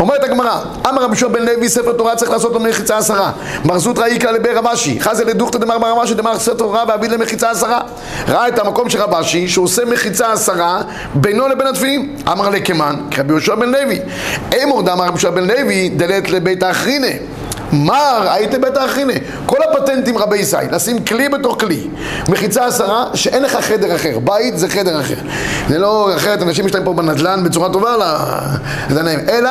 אומרת 0.00 0.24
הגמרא, 0.24 0.60
אמר 0.88 1.02
רבי 1.02 1.16
שוע 1.16 1.28
בן 1.28 1.42
לוי, 1.42 1.68
ספר 1.68 1.92
תורה 1.92 2.16
צריך 2.16 2.30
לעשות 2.30 2.52
לו 2.52 2.60
מחיצה 2.60 2.96
עשרה. 2.96 3.32
מרזות 3.64 3.98
ראי 3.98 4.20
כלל 4.20 4.34
לבי 4.34 4.52
רבשי, 4.52 5.00
חזה 5.00 5.24
לדוכתא 5.24 5.58
דמר 5.58 5.78
בר 5.78 5.90
רבשי 5.90 6.14
דמר 6.14 6.38
ספר 6.38 6.54
תורה 6.54 6.84
ואביא 6.88 7.08
למחיצה 7.08 7.50
עשרה. 7.50 7.80
ראה 8.28 8.48
את 8.48 8.58
המקום 8.58 8.90
של 8.90 9.02
רבשי, 9.02 9.48
שהוא 9.48 9.64
עושה 9.64 9.84
מחיצה 9.84 10.32
עשרה 10.32 10.82
בינו 11.14 11.48
לבין 11.48 11.66
התפילין. 11.66 12.16
אמר 12.32 12.50
לקמן, 12.50 12.96
כרבי 13.10 13.32
יהושע 13.32 13.54
בן 13.54 13.68
לוי. 13.68 13.98
אמור 14.62 14.82
דאמר 14.82 15.02
רבי 15.02 15.10
יהושע 15.10 15.30
בן 15.30 15.46
לוי, 15.46 15.88
דלת 15.88 16.30
לבית 16.46 16.62
האחרינא. 16.62 17.06
מר, 17.72 18.28
הייתם 18.30 18.60
בית 18.60 18.76
האחרינא. 18.76 19.14
כל 19.46 19.56
הפטנטים 19.62 20.18
רבי 20.18 20.36
ישי, 20.36 20.56
לשים 20.72 21.04
כלי 21.04 21.28
בתוך 21.28 21.56
כלי. 21.60 21.88
מחיצה 22.28 22.66
עשרה, 22.66 23.06
שאין 23.14 23.42
לך 23.42 23.56
חדר 23.60 23.94
אחר. 23.94 24.18
בית 24.18 24.58
זה 24.58 24.68
חדר 24.68 25.00
אחר. 25.00 25.14
זה 25.68 25.78
לא 25.78 26.16
אחרת, 26.16 26.42
אנשים 26.42 26.66
יש 26.66 26.74
להם 26.74 26.84
פה 26.84 26.92
בנדל"ן 26.92 27.44
בצורה 27.44 27.72
טובה, 27.72 27.94
זה 28.90 29.02
נעים. 29.02 29.20
אלא, 29.28 29.50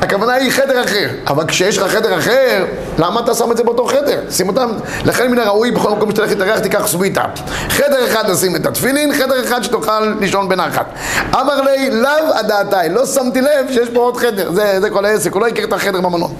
הכוונה 0.00 0.32
היא 0.32 0.50
חדר 0.50 0.84
אחר. 0.84 1.08
אבל 1.26 1.44
כשיש 1.46 1.78
לך 1.78 1.92
חדר 1.92 2.18
אחר, 2.18 2.64
למה 2.98 3.20
אתה 3.20 3.34
שם 3.34 3.52
את 3.52 3.56
זה 3.56 3.64
באותו 3.64 3.84
חדר? 3.84 4.20
שים 4.30 4.48
אותם, 4.48 4.68
לכן 5.04 5.30
מן 5.30 5.38
הראוי, 5.38 5.70
בכל 5.70 5.90
מקום 5.90 6.10
שתלך 6.10 6.30
להתארח, 6.30 6.58
תיקח 6.58 6.86
סוויטה. 6.86 7.24
חדר 7.68 8.04
אחד 8.04 8.32
תשים 8.32 8.56
את 8.56 8.66
התפילין, 8.66 9.14
חדר 9.14 9.44
אחד 9.44 9.62
שתוכל 9.62 10.00
לישון 10.20 10.48
בנחת. 10.48 10.86
אמר 11.34 11.60
לי, 11.60 11.90
לאו 11.90 12.34
הדעתי, 12.34 12.88
לא 12.90 13.06
שמתי 13.06 13.40
לב 13.40 13.66
שיש 13.70 13.88
פה 13.88 14.00
עוד 14.00 14.16
חדר. 14.16 14.52
זה, 14.52 14.80
זה 14.80 14.90
כל 14.90 15.04
העסק, 15.04 15.32
הוא 15.32 15.40
לא 15.42 15.46
הכיר 15.46 15.64
את 15.64 15.72
החדר 15.72 16.00
במלון. 16.00 16.34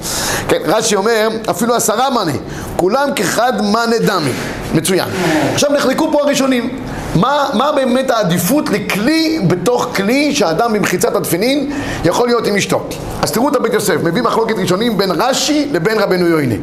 כן, 0.48 0.58
רש"י 0.64 0.96
אומר, 0.96 1.28
אפילו 1.50 1.74
עשרה 1.74 2.10
מאנה, 2.10 2.32
כולם 2.76 3.08
כחד 3.16 3.52
מאנה 3.62 3.98
דמי. 3.98 4.30
מצוין. 4.74 5.08
עכשיו 5.54 5.70
נחלקו 5.72 6.12
פה 6.12 6.22
הראשונים. 6.22 6.70
מה, 7.14 7.48
מה 7.54 7.72
באמת 7.72 8.10
העדיפות 8.10 8.70
לכלי 8.70 9.40
בתוך 9.46 9.88
כלי 9.96 10.34
שהאדם 10.34 10.72
במחיצת 10.72 11.16
התפילין 11.16 11.70
יכול 12.04 12.28
להיות 12.28 12.46
עם 12.46 12.56
אשתו? 12.56 12.86
אז 13.22 13.32
תראו 13.32 13.48
את 13.48 13.56
הבית 13.56 13.72
יוסף, 13.72 13.96
מביא 14.02 14.22
מחלוקת 14.22 14.54
ראשונים 14.58 14.98
בין 14.98 15.10
רש"י 15.10 15.68
לבין 15.72 15.98
רבנו 15.98 16.26
יוינה. 16.26 16.54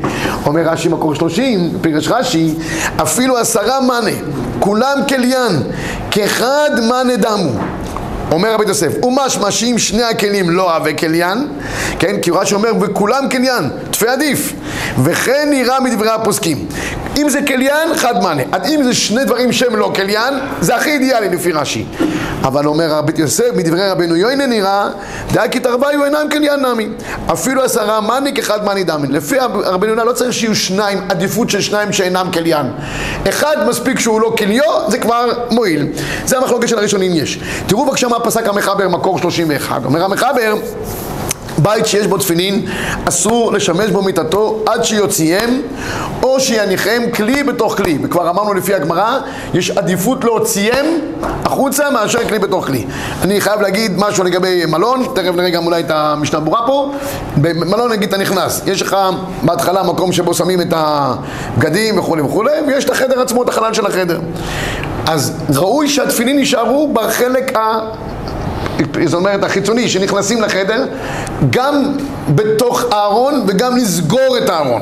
אומר 0.46 0.62
רש"י 0.62 0.90
מקור 0.90 1.16
שלושים, 1.16 1.78
פירש 1.82 2.08
רש"י, 2.08 2.54
אפילו 3.02 3.38
עשרה 3.38 3.82
מאנה, 3.82 4.12
כולם 4.60 4.98
כליין, 5.10 5.64
כחד 6.12 6.70
מאנה 6.90 7.16
דמו. 7.16 7.52
אומר 8.32 8.54
רבי 8.54 8.64
יוסף, 8.68 9.04
ומשמע 9.04 9.52
שאם 9.52 9.76
שני 9.78 10.04
הכלים 10.04 10.50
לא 10.50 10.72
אהבי 10.74 10.98
כליין, 10.98 11.48
כן, 12.00 12.20
כי 12.22 12.32
רש"י 12.32 12.56
אומר, 12.56 12.72
וכולם 12.82 13.30
כליין, 13.32 13.70
תפי 14.02 14.10
עדיף. 14.10 14.54
וכן 15.04 15.48
נראה 15.52 15.80
מדברי 15.80 16.10
הפוסקים. 16.10 16.66
אם 17.18 17.30
זה 17.30 17.40
כליין, 17.48 17.96
חד 17.96 18.24
מענה. 18.24 18.44
אם 18.70 18.84
זה 18.84 18.94
שני 18.94 19.26
דברים 19.26 19.52
שהם 19.52 19.76
לא 19.76 19.92
כליין, 19.96 20.34
זה 20.62 20.76
הכי 20.76 20.90
אידיאלי 20.90 21.30
לפי 21.30 21.52
רש"י. 21.52 21.86
אבל 22.44 22.68
אומר 22.68 22.90
רבי 22.90 23.12
יוסף, 23.18 23.46
מדברי 23.56 23.90
רבנו 23.90 24.16
יוינה 24.16 24.46
נראה, 24.46 24.90
דאי 25.34 25.48
כי 25.52 25.60
תרוויו 25.60 26.06
אינם 26.06 26.28
כליין 26.32 26.60
נמי. 26.60 26.88
אפילו 27.34 27.64
עשרה 27.64 28.02
מאני 28.02 28.34
כחד 28.34 28.66
מאני 28.66 28.84
דמי. 28.84 29.08
לפי 29.08 29.36
רבנו 29.54 29.90
יונה 29.90 30.04
לא 30.04 30.14
צריך 30.14 30.34
שיהיו 30.34 30.56
שניים, 30.56 30.98
עדיפות 31.10 31.50
של 31.50 31.62
שניים 31.62 31.94
שאינם 31.94 32.28
כליין. 32.34 32.66
אחד 33.30 33.56
מספיק 33.70 34.00
שהוא 34.00 34.22
לא 34.22 34.36
כליו, 34.38 34.82
זה 34.88 34.98
כבר 34.98 35.32
מועיל. 35.52 35.88
זה 36.26 36.38
המחלוקת 36.38 36.68
של 36.68 36.78
הראשונים 36.78 37.12
יש. 37.16 37.40
תראו 37.68 37.86
בבקשה 37.86 38.08
מה 38.08 38.20
פסק 38.20 38.48
המחבר, 38.48 38.88
מקור 38.88 39.20
31. 39.20 39.86
אומר 39.86 40.04
המחבר, 40.04 40.56
בית 41.62 41.88
שיש 41.88 42.08
בו 42.08 42.18
תפילין, 42.18 42.66
אסור 43.06 43.54
לשמש 43.54 43.90
בו 43.90 44.02
מיטתו 44.02 44.64
עד 44.66 44.84
שיוציאם 44.84 45.62
או 46.24 46.40
שיניחם 46.40 47.02
כלי 47.14 47.44
בתוך 47.44 47.78
כלי. 47.78 47.98
וכבר 48.04 48.30
אמרנו 48.30 48.54
לפי 48.54 48.74
הגמרא, 48.74 49.20
יש 49.54 49.72
עדיפות 49.72 50.24
להוציאם 50.24 50.86
החוצה 51.46 51.90
מאשר 51.90 52.28
כלי 52.28 52.40
בתוך 52.40 52.68
כלי. 52.68 52.86
אני 53.22 53.42
חייב 53.42 53.62
להגיד 53.62 53.92
משהו 53.98 54.24
לגבי 54.24 54.66
מלון, 54.66 55.06
תכף 55.16 55.36
נראה 55.36 55.50
גם 55.50 55.66
אולי 55.66 55.82
את 55.82 55.92
המשנה 55.92 56.40
ברורה 56.40 56.68
פה. 56.68 56.92
במלון 57.38 57.92
נגיד 57.92 58.10
אתה 58.10 58.18
נכנס, 58.18 58.62
יש 58.66 58.82
לך 58.82 58.98
בהתחלה 59.44 59.84
מקום 59.84 60.12
שבו 60.12 60.34
שמים 60.34 60.62
את 60.62 60.74
הבגדים 60.76 62.00
וכולי 62.00 62.22
וכולי, 62.22 62.52
ויש 62.68 62.86
את 62.86 62.90
החדר 62.90 63.22
עצמו, 63.22 63.44
את 63.44 63.50
החלל 63.50 63.74
של 63.74 63.86
החדר. 63.86 64.20
אז 65.08 65.34
ראוי 65.56 65.90
שהתפילין 65.90 66.40
יישארו 66.40 66.94
בחלק 66.94 67.58
ה... 67.58 67.80
זאת 69.06 69.14
אומרת 69.14 69.44
החיצוני 69.44 69.90
שנכנסים 69.90 70.42
לחדר 70.42 70.86
גם 71.50 71.98
בתוך 72.36 72.84
הארון 72.92 73.44
וגם 73.48 73.78
לסגור 73.78 74.38
את 74.38 74.50
הארון. 74.50 74.82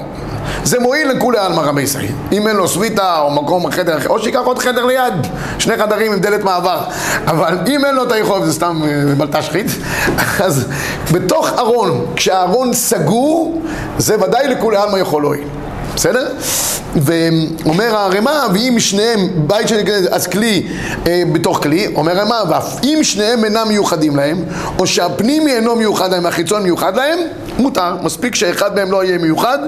זה 0.64 0.80
מועיל 0.80 1.12
לכולי 1.12 1.38
עלמא 1.38 1.62
רבי 1.62 1.82
ישראל 1.82 2.12
אם 2.32 2.48
אין 2.48 2.56
לו 2.56 2.68
סוויטה 2.68 3.20
או 3.20 3.32
מקום 3.32 3.72
חדר 3.72 3.98
אחר 3.98 4.10
או 4.10 4.20
שיקח 4.20 4.40
עוד 4.44 4.60
חדר 4.60 4.86
ליד. 4.86 5.14
שני 5.60 5.78
חדרים 5.78 6.12
עם 6.14 6.20
דלת 6.20 6.44
מעבר. 6.44 6.80
אבל 7.28 7.58
אם 7.68 7.86
אין 7.86 7.96
לו 7.96 8.04
את 8.04 8.12
היכולת 8.12 8.46
זה 8.46 8.54
סתם 8.54 8.82
אה, 8.84 9.16
בלטה 9.16 9.40
אז 10.46 10.68
בתוך 11.12 11.50
ארון 11.58 12.06
כשהארון 12.16 12.74
סגור 12.74 13.62
זה 13.98 14.16
ודאי 14.24 14.48
לכולי 14.48 14.78
עלמא 14.78 14.98
יכול 14.98 15.22
להועיל 15.22 15.48
בסדר? 16.00 16.28
ואומר 16.96 17.96
הרמ"א, 17.96 18.48
ואם 18.54 18.76
שניהם, 18.80 19.20
בית 19.36 19.68
של 19.68 19.76
אז 20.12 20.28
כלי 20.28 20.68
אה, 21.08 21.24
בתוך 21.32 21.64
כלי, 21.64 21.88
אומר 21.96 22.20
הרמ"א, 22.20 22.44
ואף 22.50 22.84
אם 22.84 23.00
שניהם 23.02 23.46
אינם 23.46 23.68
מיוחדים 23.68 24.16
להם, 24.16 24.44
או 24.80 24.88
שהפנימי 24.88 25.52
אינו 25.52 25.76
מיוחד 25.76 26.12
להם, 26.12 26.26
והחיצון 26.26 26.64
מיוחד 26.64 26.96
להם, 26.96 27.20
מותר, 27.58 27.96
מספיק 28.04 28.36
שאחד 28.36 28.76
מהם 28.76 28.92
לא 28.92 29.04
יהיה 29.04 29.18
מיוחד, 29.18 29.60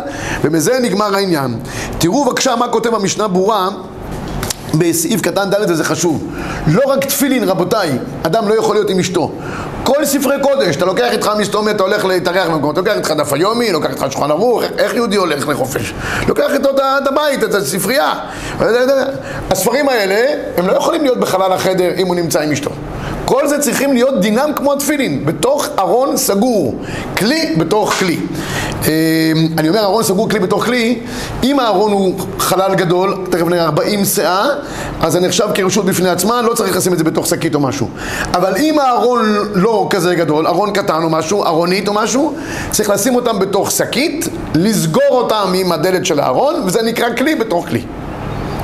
ומזה 0.42 0.80
נגמר 0.82 1.16
העניין. 1.16 1.56
תראו 1.98 2.26
בבקשה 2.26 2.56
מה 2.56 2.68
כותב 2.68 2.96
המשנה 2.96 3.28
ברורה 3.28 3.70
בסעיף 4.74 5.22
קטן 5.22 5.50
ד' 5.50 5.70
וזה 5.70 5.84
חשוב. 5.84 6.28
לא 6.68 6.82
רק 6.88 7.06
תפילין, 7.06 7.44
רבותיי, 7.44 7.92
אדם 8.24 8.50
לא 8.50 8.54
יכול 8.54 8.76
להיות 8.76 8.90
עם 8.90 9.00
אשתו. 9.00 9.32
כל 9.84 10.06
ספרי 10.06 10.36
קודש, 10.42 10.76
אתה 10.76 10.86
לוקח 10.86 11.12
איתך 11.12 11.32
מסתומי, 11.40 11.72
אתה 11.72 11.84
הולך 11.84 12.06
להתארח 12.06 12.50
במקום, 12.50 12.72
אתה 12.72 12.80
לוקח 12.80 12.96
איתך 12.96 13.12
דף 13.12 13.34
היומי, 13.34 13.72
לוקח 13.72 13.90
איתך 13.90 14.06
שולחן 14.10 14.32
ערוך, 14.32 14.64
איך 14.78 14.94
יהודי 14.94 15.16
הולך 15.16 15.48
לחופש? 15.48 15.94
לוקח 16.28 16.52
איתו 16.54 16.70
את 16.70 17.08
הבית, 17.08 17.44
את 17.44 17.54
הספרייה. 17.54 18.14
הספרים 19.52 19.90
האלה, 19.90 20.34
הם 20.58 20.68
לא 20.68 20.74
יכולים 20.74 21.04
להיות 21.04 21.18
בחלל 21.18 21.54
החדר 21.54 21.92
אם 21.98 22.08
הוא 22.08 22.16
נמצא 22.16 22.40
עם 22.40 22.52
אשתו. 22.52 22.72
כל 23.32 23.48
זה 23.48 23.60
צריכים 23.60 23.94
להיות 23.94 24.22
דינם 24.22 24.50
כמו 24.56 24.74
התפילין, 24.74 25.26
בתוך 25.26 25.68
ארון 25.80 26.18
סגור, 26.18 26.76
כלי 27.18 27.56
בתוך 27.58 27.94
כלי. 27.94 28.20
אה, 28.88 28.92
אני 29.58 29.70
אומר 29.70 29.84
ארון 29.84 30.04
סגור, 30.04 30.30
כלי 30.30 30.40
בתוך 30.40 30.66
כלי, 30.66 31.00
אם 31.44 31.60
הארון 31.60 31.92
הוא 31.92 32.20
חלל 32.40 32.76
גדול, 32.76 33.18
תכף 33.30 33.48
נראה 33.48 33.64
40 33.66 34.06
שאה, 34.06 34.46
אז 35.02 35.14
זה 35.14 35.20
נחשב 35.20 35.48
כרשות 35.54 35.86
בפני 35.86 36.10
עצמה, 36.10 36.42
לא 36.42 36.54
צריך 36.54 36.78
לשים 36.78 36.94
את 36.94 36.98
זה 36.98 37.04
בתוך 37.04 37.28
שקית 37.28 37.56
או 37.56 37.60
משהו. 37.60 37.88
אבל 38.34 38.58
אם 38.58 38.80
הארון 38.80 39.36
לא 39.54 39.88
כזה 39.90 40.16
גדול, 40.16 40.48
ארון 40.48 40.74
קטן 40.74 41.04
או 41.04 41.10
משהו, 41.10 41.46
ארונית 41.46 41.88
או 41.88 41.94
משהו, 41.94 42.34
צריך 42.72 42.90
לשים 42.90 43.16
אותם 43.16 43.40
בתוך 43.40 43.72
שקית, 43.72 44.28
לסגור 44.56 45.12
אותם 45.12 45.54
עם 45.56 45.72
הדלת 45.72 46.06
של 46.06 46.20
הארון, 46.20 46.56
וזה 46.66 46.82
נקרא 46.82 47.16
כלי 47.18 47.36
בתוך 47.36 47.68
כלי. 47.68 47.82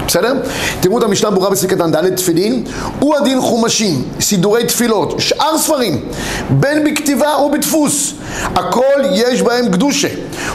בסדר? 0.07 0.33
תראו 0.79 0.97
את 0.97 1.03
המשנה 1.03 1.29
ברורה 1.31 1.49
בסעיף 1.49 1.71
קטן 1.73 1.91
ד' 1.91 2.15
תפילין 2.15 2.63
הוא 2.99 3.15
הדין 3.15 3.41
חומשים, 3.41 4.03
סידורי 4.19 4.65
תפילות, 4.65 5.15
שאר 5.19 5.57
ספרים 5.57 6.05
בין 6.49 6.83
בכתיבה 6.83 7.37
ובדפוס 7.45 8.13
הכל 8.55 9.01
יש 9.11 9.41
בהם 9.41 9.71
קדושה 9.71 10.07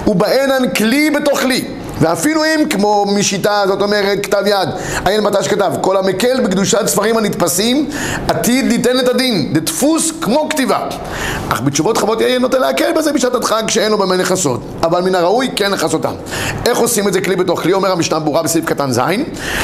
ובהן 0.06 0.70
כלי 0.76 1.10
בתוך 1.10 1.40
כלי 1.40 1.64
ואפילו 2.02 2.44
אם, 2.44 2.68
כמו 2.68 3.06
משיטה, 3.14 3.62
זאת 3.66 3.82
אומרת, 3.82 4.18
כתב 4.22 4.42
יד, 4.46 4.68
עין 5.04 5.20
מטש 5.20 5.48
כתב, 5.48 5.72
כל 5.80 5.96
המקל 5.96 6.40
בקדושת 6.40 6.86
ספרים 6.86 7.16
הנתפסים, 7.18 7.90
עתיד 8.28 8.64
ליתן 8.64 8.98
את 8.98 9.08
הדין, 9.08 9.52
דדפוס 9.52 10.12
כמו 10.20 10.48
כתיבה. 10.48 10.78
אך 11.48 11.60
בתשובות 11.60 11.98
חוות 11.98 12.20
יהיה 12.20 12.38
נוטה 12.38 12.58
להקל 12.58 12.92
בזה 12.96 13.12
בשעת 13.12 13.34
הדחק 13.34 13.62
שאין 13.68 13.92
לו 13.92 13.98
במה 13.98 14.16
לכסות, 14.16 14.60
אבל 14.82 15.00
מן 15.00 15.14
הראוי 15.14 15.48
כן 15.56 15.70
לכסותם. 15.70 16.12
איך 16.66 16.78
עושים 16.78 17.08
את 17.08 17.12
זה 17.12 17.20
כלי 17.20 17.36
בתוך 17.36 17.62
כלי? 17.62 17.72
אומר 17.72 17.92
המשנה 17.92 18.18
ברורה 18.18 18.42
בסעיף 18.42 18.64
קטן 18.64 18.92
ז', 18.92 19.00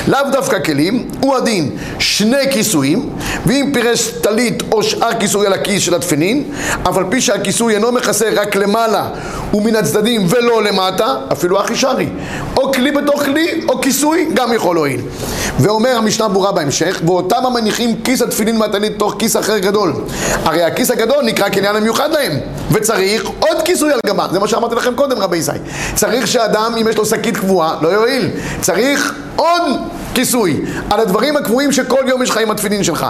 לאו 0.08 0.20
דווקא 0.32 0.58
כלים, 0.58 1.08
הוא 1.20 1.36
הדין 1.36 1.76
שני 1.98 2.50
כיסויים, 2.50 3.10
ואם 3.46 3.70
פירש 3.74 4.08
טלית 4.08 4.62
או 4.72 4.82
שאר 4.82 5.12
כיסוי 5.20 5.46
על 5.46 5.52
הכיס 5.52 5.82
של 5.82 5.94
התפנין, 5.94 6.44
אף 6.88 6.96
על 6.96 7.04
פי 7.10 7.20
שהכיסוי 7.20 7.74
אינו 7.74 7.92
מכסה 7.92 8.28
רק 8.36 8.56
למעלה 8.56 9.08
ומן 9.54 9.76
הצדדים 9.76 10.26
ולא 10.28 10.62
למטה, 10.62 11.16
אפילו 11.32 11.60
אחי 11.60 11.76
שרי. 11.76 12.08
או 12.56 12.72
כלי 12.72 12.92
בתוך 12.92 13.24
כלי, 13.24 13.60
או 13.68 13.80
כיסוי, 13.80 14.28
גם 14.34 14.52
יכול 14.52 14.76
להועיל. 14.76 15.00
ואומר 15.60 15.96
המשנה 15.96 16.28
ברורה 16.28 16.52
בהמשך, 16.52 17.00
ואותם 17.06 17.46
המניחים 17.46 18.02
כיס 18.04 18.22
התפילין 18.22 18.58
מהטלית 18.58 18.98
תוך 18.98 19.14
כיס 19.18 19.36
אחר 19.36 19.58
גדול. 19.58 19.92
הרי 20.44 20.62
הכיס 20.62 20.90
הגדול 20.90 21.24
נקרא 21.24 21.48
קניין 21.48 21.76
המיוחד 21.76 22.10
להם, 22.12 22.32
וצריך 22.70 23.24
עוד 23.38 23.62
כיסוי 23.64 23.92
על 23.92 24.00
גבה. 24.06 24.26
זה 24.32 24.38
מה 24.38 24.48
שאמרתי 24.48 24.74
לכם 24.74 24.94
קודם, 24.94 25.18
רבי 25.18 25.36
ישי. 25.36 25.52
צריך 25.94 26.26
שאדם, 26.26 26.72
אם 26.80 26.88
יש 26.88 26.96
לו 26.96 27.06
שקית 27.06 27.36
קבועה, 27.36 27.74
לא 27.82 27.88
יועיל. 27.88 28.30
צריך 28.60 29.14
עוד 29.38 29.62
כיסוי 30.14 30.60
על 30.90 31.00
הדברים 31.00 31.36
הקבועים 31.36 31.72
שכל 31.72 32.04
יום 32.06 32.22
יש 32.22 32.30
לך 32.30 32.36
עם 32.36 32.50
התפילין 32.50 32.84
שלך. 32.84 33.06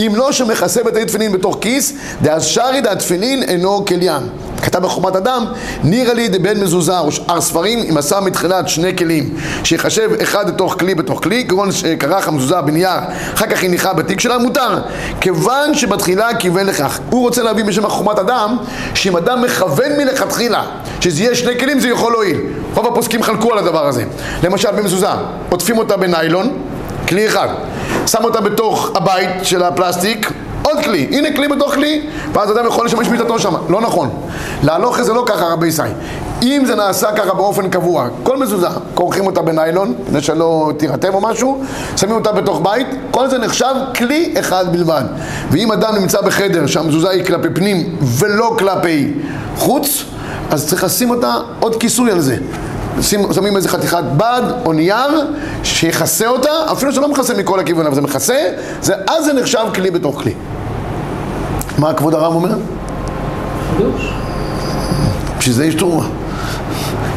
אם 0.00 0.12
לא 0.14 0.32
שמכסה 0.32 0.82
בתי 0.82 1.04
תפילין 1.04 1.32
בתוך 1.32 1.58
כיס, 1.60 1.92
דאז 2.22 2.44
שרי 2.44 2.80
דהתפילין 2.80 3.42
אינו 3.42 3.84
כליין. 3.84 4.22
כתב 4.62 4.78
בחומת 4.78 5.16
אדם, 5.16 5.44
נירא 5.84 6.12
לי 6.12 6.28
דבן 6.28 6.60
מזוזה 6.60 6.98
או 6.98 7.12
שאר 7.12 7.40
ספרים, 7.40 7.78
אם 7.90 7.96
עשה 7.96 8.20
מתחילת 8.20 8.68
שני 8.68 8.96
כלים, 8.96 9.34
שיחשב 9.64 10.10
אחד 10.22 10.48
לתוך 10.48 10.76
כלי 10.78 10.94
בתוך 10.94 11.22
כלי, 11.22 11.44
כגון 11.48 11.72
שכרך 11.72 12.28
המזוזה 12.28 12.60
בנייר, 12.60 13.00
אחר 13.34 13.46
כך 13.46 13.64
הניחה 13.64 13.92
בתיק 13.92 14.20
שלה, 14.20 14.38
מותר. 14.38 14.78
כיוון 15.20 15.74
שבתחילה 15.74 16.34
כיוון 16.34 16.66
לכך. 16.66 16.98
הוא 17.10 17.20
רוצה 17.20 17.42
להביא 17.42 17.64
בשם 17.64 17.88
חומת 17.88 18.18
אדם, 18.18 18.56
שאם 18.94 19.16
אדם 19.16 19.42
מכוון 19.42 19.92
מלכתחילה, 19.98 20.62
שזה 21.00 21.22
יהיה 21.22 21.34
שני 21.34 21.58
כלים, 21.58 21.80
זה 21.80 21.88
יכול 21.88 22.12
להועיל. 22.12 22.40
רוב 22.74 22.86
הפוסקים 22.86 23.22
חלקו 23.22 23.52
על 23.52 23.58
הדבר 23.58 23.86
הזה. 23.86 24.04
למשל 24.42 24.70
במזוזה, 24.70 25.08
עוטפים 25.68 25.78
אותה 25.78 25.96
בניילון, 25.96 26.48
כלי 27.08 27.26
אחד. 27.26 27.48
שם 28.06 28.24
אותה 28.24 28.40
בתוך 28.40 28.90
הבית 28.94 29.30
של 29.42 29.62
הפלסטיק, 29.62 30.32
עוד 30.62 30.78
כלי, 30.84 31.08
הנה 31.10 31.28
כלי 31.36 31.48
בתוך 31.48 31.74
כלי, 31.74 32.06
ואז 32.32 32.50
אדם 32.50 32.66
יכול 32.66 32.86
לשמש 32.86 33.08
מיטתו 33.08 33.38
שם. 33.38 33.54
לא 33.68 33.80
נכון. 33.80 34.10
להלוך 34.62 35.02
זה 35.02 35.12
לא 35.12 35.24
ככה 35.26 35.44
רבי 35.44 35.66
ישי. 35.66 35.82
אם 36.42 36.62
זה 36.66 36.74
נעשה 36.74 37.12
ככה 37.12 37.34
באופן 37.34 37.70
קבוע, 37.70 38.08
כל 38.22 38.36
מזוזה, 38.36 38.66
כורכים 38.94 39.26
אותה 39.26 39.42
בניילון, 39.42 39.94
כדי 40.06 40.20
שלא 40.20 40.72
תירטב 40.76 41.14
או 41.14 41.20
משהו, 41.20 41.64
שמים 41.96 42.14
אותה 42.14 42.32
בתוך 42.32 42.60
בית, 42.62 42.86
כל 43.10 43.28
זה 43.28 43.38
נחשב 43.38 43.74
כלי 43.96 44.34
אחד 44.40 44.72
בלבד. 44.72 45.02
ואם 45.50 45.72
אדם 45.72 45.94
נמצא 46.00 46.20
בחדר 46.20 46.66
שהמזוזה 46.66 47.10
היא 47.10 47.24
כלפי 47.24 47.48
פנים 47.54 47.96
ולא 48.00 48.56
כלפי 48.58 49.12
חוץ, 49.56 50.04
אז 50.50 50.68
צריך 50.68 50.84
לשים 50.84 51.10
אותה 51.10 51.34
עוד 51.60 51.76
כיסוי 51.76 52.10
על 52.10 52.20
זה. 52.20 52.36
שים, 53.02 53.32
שמים 53.32 53.56
איזה 53.56 53.68
חתיכת 53.68 54.04
בד 54.16 54.42
או 54.64 54.72
נייר 54.72 55.26
שיכסה 55.62 56.26
אותה, 56.26 56.50
אפילו 56.72 56.92
שלא 56.92 57.08
מכסה 57.08 57.34
מכל 57.34 57.60
הכיוון, 57.60 57.86
אבל 57.86 57.94
זה 57.94 58.00
מכסה, 58.00 58.52
זה, 58.82 58.94
אז 59.06 59.24
זה 59.24 59.32
נחשב 59.32 59.64
כלי 59.74 59.90
בתוך 59.90 60.22
כלי. 60.22 60.34
מה 61.78 61.94
כבוד 61.94 62.14
הרב 62.14 62.34
אומר? 62.34 62.54
חידוש. 63.76 64.12
בשביל 65.38 65.54
זה 65.54 65.64
יש 65.64 65.74
תרומה. 65.74 66.06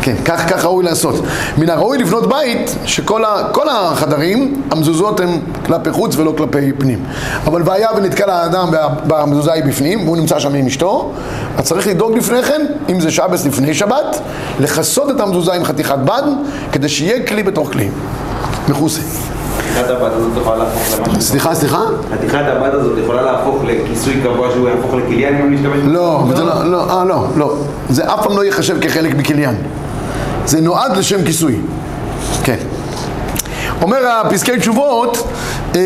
כן, 0.01 0.15
כך, 0.25 0.49
כך 0.49 0.65
ראוי 0.65 0.83
לעשות. 0.83 1.15
מן 1.57 1.69
הראוי 1.69 1.97
לבנות 1.97 2.29
בית 2.29 2.75
שכל 2.85 3.25
ה, 3.25 3.43
כל 3.51 3.69
החדרים, 3.69 4.61
המזוזות 4.71 5.19
הן 5.19 5.29
כלפי 5.65 5.91
חוץ 5.91 6.15
ולא 6.15 6.33
כלפי 6.37 6.71
פנים. 6.77 7.03
אבל 7.47 7.61
והיה 7.65 7.89
ונתקל 7.97 8.29
האדם 8.29 8.67
במזוזה 9.07 9.53
היא 9.53 9.63
בפנים, 9.63 10.05
והוא 10.05 10.17
נמצא 10.17 10.39
שם 10.39 10.53
עם 10.53 10.65
אשתו, 10.65 11.11
אז 11.57 11.65
צריך 11.65 11.87
לדאוג 11.87 12.17
לפני 12.17 12.43
כן, 12.43 12.65
אם 12.89 12.99
זה 12.99 13.11
שבס 13.11 13.45
לפני 13.45 13.73
שבת, 13.73 14.19
לכסות 14.59 15.09
את 15.09 15.19
המזוזה 15.19 15.53
עם 15.53 15.63
חתיכת 15.63 15.97
בד, 16.05 16.23
כדי 16.71 16.89
שיהיה 16.89 17.25
כלי 17.25 17.43
בתוך 17.43 17.71
כלי. 17.71 17.89
למשהו... 18.69 18.87
סליחה, 21.19 21.55
סליחה? 21.55 21.81
חתיכת 22.13 22.39
הבד 22.47 22.69
הזאת 22.73 22.97
יכולה 23.03 23.21
להפוך 23.21 23.63
לכיסוי 23.63 24.21
קבוע 24.23 24.47
שהוא 24.53 24.69
יהפוך 24.69 24.93
לכליה 24.93 25.29
אם 25.29 25.35
אני 25.35 25.55
משתמש? 25.55 25.79
לא, 25.83 26.23
לא, 26.37 26.65
לא, 26.65 26.99
אה, 26.99 27.05
לא, 27.05 27.25
לא. 27.35 27.55
זה 27.89 28.13
אף 28.13 28.23
פעם 28.23 28.37
לא 28.37 28.45
ייחשב 28.45 28.77
כחלק 28.81 29.15
מכליין. 29.15 29.55
זה 30.45 30.62
נועד 30.62 30.97
לשם 30.97 31.25
כיסוי. 31.25 31.60
כן. 32.43 32.58
אומר 33.82 34.08
הפסקי 34.08 34.60
תשובות, 34.60 35.27
אמ, 35.75 35.80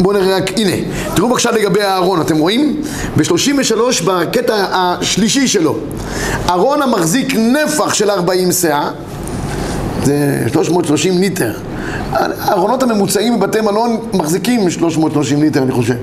בואו 0.00 0.16
נראה 0.16 0.36
רק, 0.36 0.50
הנה, 0.58 0.76
תראו 1.14 1.28
בבקשה 1.28 1.50
לגבי 1.50 1.82
הארון, 1.82 2.20
אתם 2.20 2.38
רואים? 2.38 2.82
ב-33 3.16 4.04
בקטע 4.04 4.66
השלישי 4.72 5.48
שלו, 5.48 5.76
ארון 6.50 6.82
המחזיק 6.82 7.34
נפח 7.34 7.94
של 7.94 8.10
40 8.10 8.52
סאה, 8.52 8.90
זה 10.04 10.44
330 10.52 11.18
ליטר. 11.18 11.52
הארונות 12.40 12.82
הממוצעים 12.82 13.40
בבתי 13.40 13.60
מלון 13.60 13.96
מחזיקים 14.12 14.70
330 14.70 15.42
ליטר, 15.42 15.62
אני 15.62 15.72
חושב. 15.72 15.94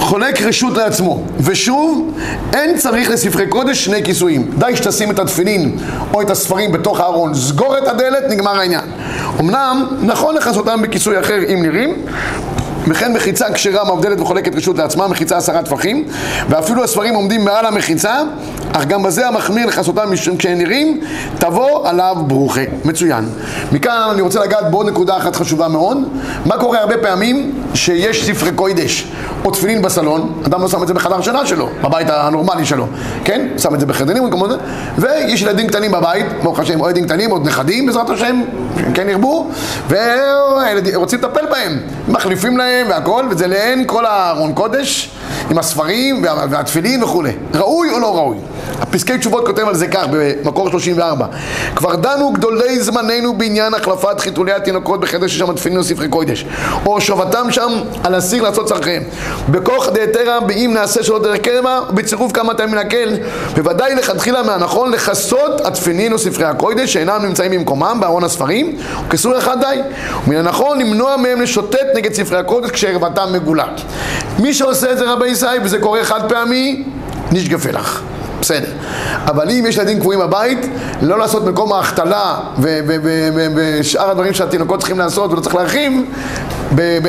חולק 0.00 0.42
רשות 0.42 0.76
לעצמו. 0.76 1.22
ושוב, 1.40 2.12
אין 2.52 2.78
צריך 2.78 3.10
לספרי 3.10 3.46
קודש 3.46 3.84
שני 3.84 4.04
כיסויים. 4.04 4.50
די 4.58 4.76
שתשים 4.76 5.10
את 5.10 5.18
התפילין 5.18 5.78
או 6.14 6.22
את 6.22 6.30
הספרים 6.30 6.72
בתוך 6.72 7.00
הארון, 7.00 7.34
סגור 7.34 7.78
את 7.78 7.88
הדלת, 7.88 8.22
נגמר 8.30 8.56
העניין. 8.58 8.84
אמנם, 9.40 9.86
נכון 10.02 10.34
לכסותם 10.34 10.82
בכיסוי 10.82 11.20
אחר 11.20 11.38
אם 11.54 11.62
נראים, 11.62 11.94
וכן 12.86 13.12
מחיצה 13.12 13.52
כשרה 13.52 13.94
מבדלת 13.94 14.20
וחולקת 14.20 14.54
רשות 14.54 14.78
לעצמה, 14.78 15.08
מחיצה 15.08 15.36
עשרה 15.36 15.62
טפחים, 15.62 16.04
ואפילו 16.48 16.84
הספרים 16.84 17.14
עומדים 17.14 17.44
מעל 17.44 17.66
המחיצה, 17.66 18.22
אך 18.72 18.84
גם 18.84 19.02
בזה 19.02 19.28
המחמיר 19.28 19.66
לכסותם 19.66 20.10
כשהם 20.38 20.58
נראים, 20.58 21.00
תבוא 21.38 21.88
עליו 21.88 22.16
ברוכה. 22.26 22.60
מצוין. 22.84 23.28
מכאן 23.72 24.08
אני 24.12 24.22
רוצה 24.22 24.40
לגעת 24.40 24.70
בעוד 24.70 24.88
נקודה 24.88 25.16
אחת 25.16 25.36
חשובה 25.36 25.68
מאוד. 25.68 25.98
מה 26.46 26.58
קורה 26.58 26.80
הרבה 26.80 26.98
פעמים 26.98 27.52
שיש 27.74 28.26
ספרי 28.26 28.52
קוידש 28.52 29.06
או 29.44 29.50
תפילין 29.50 29.82
בסלון, 29.82 30.42
אדם 30.46 30.62
לא 30.62 30.68
שם 30.68 30.82
את 30.82 30.88
זה 30.88 30.94
בחדר 30.94 31.20
שינה 31.20 31.46
שלו, 31.46 31.68
בבית 31.82 32.10
הנורמלי 32.10 32.66
שלו, 32.66 32.86
כן? 33.24 33.48
שם 33.58 33.74
את 33.74 33.80
זה 33.80 33.86
בחדרים 33.86 34.30
ויש 34.98 35.42
ילדים 35.42 35.66
קטנים 35.66 35.92
בבית, 35.92 36.26
ברוך 36.42 36.58
השם, 36.58 36.80
או 36.80 36.86
ילדים 36.86 37.04
קטנים, 37.04 37.30
עוד 37.30 37.46
נכדים 37.46 37.86
בעזרת 37.86 38.10
השם, 38.10 38.42
כן 38.94 39.08
ירבו, 39.08 39.50
ורוצים 39.88 41.18
לטפל 41.18 41.46
בהם, 41.50 41.78
מחליפים 42.08 42.58
להם 42.58 42.86
והכל, 42.90 43.24
וזה 43.30 43.46
לעין 43.46 43.84
כל 43.86 44.06
הארון 44.06 44.52
קודש, 44.52 45.10
עם 45.50 45.58
הספרים 45.58 46.22
וה- 46.24 46.46
והתפילין 46.50 47.02
וכולי. 47.02 47.32
ראוי 47.54 47.90
או 47.90 47.98
לא 47.98 48.16
ראוי? 48.16 48.36
הפסקי 48.80 49.18
תשובות 49.18 49.46
כותב 49.46 49.68
על 49.68 49.74
זה 49.74 49.86
כך, 49.88 50.04
במקור 50.10 50.70
34. 50.70 51.26
כבר 51.76 51.94
דנו 51.96 52.32
גדולי 52.32 52.80
זמננו 52.80 53.32
בעניין 53.38 53.74
החלפת 53.74 54.20
חיתולי 54.20 54.52
התינוקות 54.52 55.00
בחדר 55.00 55.26
ששם 55.26 55.52
תפילין 55.52 55.78
וספרי 55.78 56.08
קודש, 56.08 56.46
או 56.86 56.92
הושבתם 56.94 57.50
שם 57.50 57.72
על 58.04 58.14
הסיר 58.14 58.42
לעשות 58.42 58.66
צרכיהם. 58.66 59.02
בכוח 59.50 59.88
דהתרא, 59.88 60.40
באם 60.40 60.70
נעשה 60.74 61.02
שלא 61.02 61.18
דרך 61.22 61.38
קרמה, 61.40 61.80
בצירוף 61.90 62.32
כמה 62.32 62.54
תמים 62.54 62.74
להקל, 62.74 63.08
בוודאי 63.56 63.94
לכתחילה 63.94 64.42
מהנכון 64.42 64.90
לכסות 64.90 65.60
התפילין 65.66 66.12
וספרי 66.12 66.44
הקודש 66.44 66.92
שאינם 66.92 67.20
נמצאים 67.22 67.50
במקומם 67.52 67.96
בארון 68.00 68.24
הספרים, 68.24 68.76
וכיסוי 69.08 69.38
אחד 69.38 69.56
די. 69.60 69.80
ומן 70.26 70.36
הנכון 70.36 70.78
למנוע 70.78 71.16
מהם 71.16 71.40
לשוטט 71.40 71.78
נגד 71.94 72.14
ספרי 72.14 72.38
הקודש 72.38 72.70
כשערוותם 72.70 73.28
מגולת. 73.32 73.80
מי 74.38 74.54
שעושה 74.54 74.92
את 74.92 74.98
זה 74.98 75.06
רבי 75.22 75.30
ישי, 75.30 75.46
וזה 75.64 75.78
קורה 75.78 76.04
חד 76.04 76.28
פעמי, 76.28 76.82
נשגפה 77.32 77.70
לך. 77.70 78.02
בסדר. 78.40 78.70
אבל 79.24 79.50
אם 79.50 79.64
יש 79.68 79.76
ילדים 79.76 80.00
קבועים 80.00 80.20
בבית, 80.20 80.58
לא 81.02 81.18
לעשות 81.18 81.44
מקום 81.44 81.72
ההחתלה 81.72 82.36
ושאר 83.54 84.10
הדברים 84.10 84.34
שהתינוקות 84.34 84.78
צריכים 84.78 84.98
לעשות 84.98 85.32
ולא 85.32 85.40
צריך 85.40 85.54
להרחיב 85.54 85.92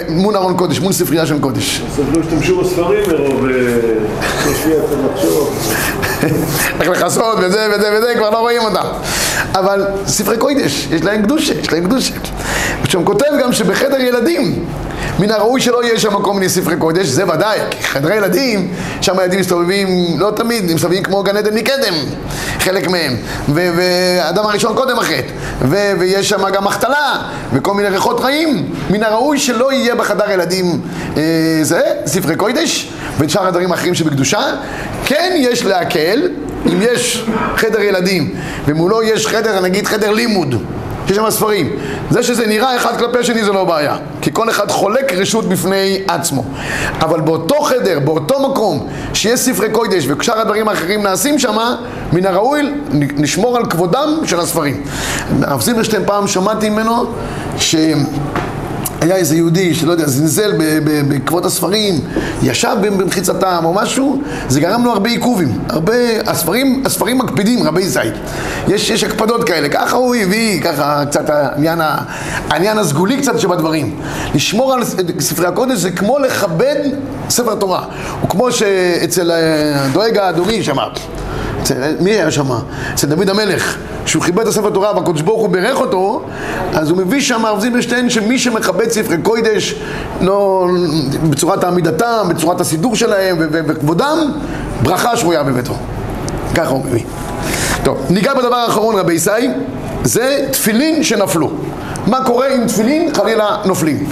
מול 0.09 0.35
ארון 0.35 0.57
קודש, 0.57 0.79
מול 0.79 0.93
ספרייה 0.93 1.25
של 1.25 1.39
קודש. 1.39 1.81
אז 1.81 1.99
לא 2.13 2.19
השתמשו 2.21 2.61
בספרים 2.61 3.03
מרוב 3.09 3.45
אה, 3.45 3.55
לחשוב. 5.15 5.59
איך 6.81 6.89
לכסות 6.89 7.37
וזה 7.41 7.67
וזה 7.75 7.89
וזה, 7.97 8.13
כבר 8.17 8.29
לא 8.29 8.37
רואים 8.37 8.61
אותם. 8.61 8.85
אבל 9.55 9.85
ספרי 10.07 10.37
קודש, 10.37 10.87
יש 10.91 11.01
להם 11.01 11.21
קדושה, 11.21 11.53
יש 11.53 11.73
להם 11.73 11.83
קדושה. 11.83 12.13
ושם 12.83 13.03
כותב 13.05 13.25
גם 13.41 13.53
שבחדר 13.53 14.01
ילדים, 14.01 14.65
מן 15.19 15.31
הראוי 15.31 15.61
שלא 15.61 15.83
יהיה 15.83 15.99
שם 15.99 16.13
מקום 16.13 16.41
לספרי 16.41 16.75
קודש, 16.77 17.07
זה 17.07 17.23
ודאי, 17.29 17.59
כי 17.71 17.83
חדרי 17.83 18.15
ילדים, 18.15 18.73
שם 19.01 19.19
ילדים 19.19 19.39
מסתובבים, 19.39 19.87
לא 20.19 20.31
תמיד, 20.35 20.69
הם 20.69 20.75
מסתובבים 20.75 21.03
כמו 21.03 21.23
גן 21.23 21.37
עדן 21.37 21.55
מקדם, 21.55 21.93
חלק 22.59 22.87
מהם, 22.87 23.15
ו- 23.49 23.69
והאדם 23.75 24.45
הראשון 24.45 24.75
קודם 24.75 24.99
החטא, 24.99 25.31
ויש 25.99 26.29
שם 26.29 26.49
גם 26.53 26.67
החתלה, 26.67 27.21
וכל 27.53 27.73
מיני 27.73 27.89
ריחות 27.89 28.19
רעים, 28.19 28.69
מן 28.89 29.03
הראוי 29.03 29.39
שלא 29.39 29.73
יהיה 29.73 29.95
בחדר 29.95 30.31
ילדים 30.31 30.81
אה, 31.17 31.21
זה, 31.61 31.81
ספרי 32.05 32.35
קודש, 32.35 32.89
ושאר 33.19 33.47
הדברים 33.47 33.71
האחרים 33.71 33.95
שבקדושה, 33.95 34.41
כן 35.05 35.33
יש 35.35 35.65
להקל, 35.65 36.29
אם 36.65 36.79
יש 36.81 37.25
חדר 37.57 37.81
ילדים, 37.81 38.35
ומולו 38.65 39.03
יש 39.03 39.27
חדר, 39.27 39.61
נגיד 39.61 39.87
חדר 39.87 40.11
לימוד, 40.11 40.55
שיש 41.07 41.17
שם 41.17 41.29
ספרים. 41.29 41.69
זה 42.09 42.23
שזה 42.23 42.47
נראה 42.47 42.75
אחד 42.75 42.97
כלפי 42.97 43.17
השני 43.17 43.43
זה 43.43 43.51
לא 43.51 43.63
בעיה. 43.63 43.97
כי 44.21 44.29
כל 44.33 44.49
אחד 44.49 44.71
חולק 44.71 45.13
רשות 45.13 45.49
בפני 45.49 46.01
עצמו. 46.07 46.43
אבל 47.01 47.21
באותו 47.21 47.61
חדר, 47.61 47.99
באותו 47.99 48.49
מקום, 48.49 48.87
שיש 49.13 49.39
ספרי 49.39 49.69
קודש 49.69 50.07
ושאר 50.07 50.39
הדברים 50.39 50.67
האחרים 50.67 51.03
נעשים 51.03 51.39
שם, 51.39 51.57
מן 52.13 52.25
הראוי 52.25 52.61
לשמור 53.17 53.57
על 53.57 53.65
כבודם 53.65 54.09
של 54.25 54.39
הספרים. 54.39 54.83
הרב 55.41 55.61
זילברשטיין 55.61 56.03
פעם 56.05 56.27
שמעתי 56.27 56.69
ממנו 56.69 57.05
ש... 57.57 57.75
היה 59.03 59.15
איזה 59.15 59.35
יהודי 59.35 59.73
שלא 59.73 59.91
יודע, 59.91 60.07
זלזל 60.07 60.51
בעקבות 61.07 61.45
הספרים, 61.45 61.99
ישב 62.41 62.75
במחיצתם 62.81 63.61
או 63.63 63.73
משהו, 63.73 64.21
זה 64.49 64.59
גרם 64.59 64.85
לו 64.85 64.91
הרבה 64.91 65.09
עיכובים. 65.09 65.59
הרבה, 65.69 65.93
הספרים, 66.25 66.83
הספרים 66.85 67.17
מקפידים, 67.17 67.63
רבי 67.63 67.87
זית. 67.87 68.13
יש, 68.67 68.89
יש 68.89 69.03
הקפדות 69.03 69.43
כאלה, 69.43 69.69
ככה 69.69 69.95
הוא 69.95 70.15
הביא, 70.15 70.61
ככה 70.61 71.05
קצת 71.05 71.29
העניין, 71.29 71.79
העניין 72.49 72.77
הסגולי 72.77 73.17
קצת 73.17 73.39
שבדברים. 73.39 73.99
לשמור 74.35 74.73
על 74.73 74.83
ספרי 75.19 75.47
הקודש 75.47 75.77
זה 75.77 75.91
כמו 75.91 76.19
לכבד 76.19 76.79
ספר 77.29 77.55
תורה. 77.55 77.85
הוא 78.21 78.29
כמו 78.29 78.51
שאצל 78.51 79.31
אה, 79.31 79.85
הדואג 79.85 80.17
האדומי 80.17 80.63
אצל- 81.63 81.95
מי 81.99 82.11
היה 82.11 82.31
שם? 82.31 82.45
אצל 82.93 83.07
דוד 83.07 83.29
המלך, 83.29 83.77
שהוא 84.05 84.23
כיבד 84.23 84.39
את 84.41 84.47
הספר 84.47 84.69
תורה 84.69 84.95
והקדוש 84.95 85.21
ברוך 85.21 85.41
הוא 85.41 85.49
בירך 85.49 85.77
אותו, 85.79 86.21
אז 86.73 86.89
הוא 86.89 86.97
מביא 86.97 87.21
שם 87.21 87.45
הרב 87.45 87.59
זילברשטיין 87.59 88.09
שמי 88.09 88.39
שמכבד 88.39 88.89
ספרי 88.91 89.17
קוידש 89.17 89.75
לא, 90.21 90.67
בצורת 91.29 91.63
עמידתם, 91.63 92.27
בצורת 92.29 92.61
הסידור 92.61 92.95
שלהם 92.95 93.37
וכבודם, 93.39 94.31
ברכה 94.83 95.17
שרויה 95.17 95.43
בביתו. 95.43 95.73
ככה 96.55 96.69
הוא 96.69 96.85
מביא. 96.85 97.03
טוב, 97.83 97.97
ניגע 98.09 98.33
בדבר 98.33 98.55
האחרון 98.55 98.95
רבי 98.95 99.13
ישי, 99.13 99.29
זה 100.03 100.47
תפילין 100.51 101.03
שנפלו. 101.03 101.51
מה 102.07 102.25
קורה 102.25 102.47
אם 102.55 102.67
תפילין 102.67 103.13
חלילה 103.15 103.57
נופלים? 103.65 104.09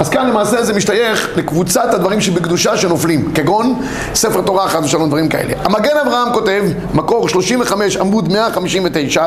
אז 0.00 0.08
כאן 0.08 0.28
למעשה 0.28 0.64
זה 0.64 0.72
משתייך 0.72 1.28
לקבוצת 1.36 1.94
הדברים 1.94 2.20
שבקדושה 2.20 2.76
שנופלים, 2.76 3.32
כגון 3.34 3.80
ספר 4.14 4.40
תורה 4.40 4.68
חס 4.68 4.84
ושלום, 4.84 5.08
דברים 5.08 5.28
כאלה. 5.28 5.54
המגן 5.64 5.96
אברהם 6.06 6.32
כותב, 6.32 6.64
מקור 6.94 7.28
35 7.28 7.96
עמוד 7.96 8.32
159, 8.32 9.26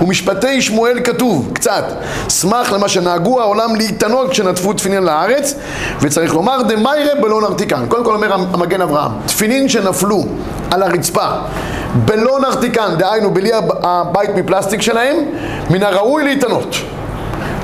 ומשפטי 0.00 0.62
שמואל 0.62 1.00
כתוב, 1.04 1.50
קצת, 1.52 1.84
סמך 2.28 2.72
למה 2.72 2.88
שנהגו 2.88 3.40
העולם 3.40 3.76
להתענות 3.76 4.30
כשנטפו 4.30 4.72
תפילין 4.72 5.02
לארץ, 5.02 5.54
וצריך 6.00 6.34
לומר 6.34 6.62
דמיירה 6.62 7.14
בלא 7.22 7.40
נרתיקן. 7.40 7.86
קודם 7.88 8.04
כל 8.04 8.14
אומר 8.14 8.32
המגן 8.32 8.80
אברהם, 8.80 9.12
תפילין 9.26 9.68
שנפלו 9.68 10.24
על 10.70 10.82
הרצפה 10.82 11.26
בלא 11.94 12.40
נרתיקן, 12.40 12.94
דהיינו 12.98 13.30
בלי 13.30 13.50
הבית 13.82 14.30
מפלסטיק 14.36 14.82
שלהם, 14.82 15.16
מן 15.70 15.82
הראוי 15.82 16.24
להתענות. 16.24 16.76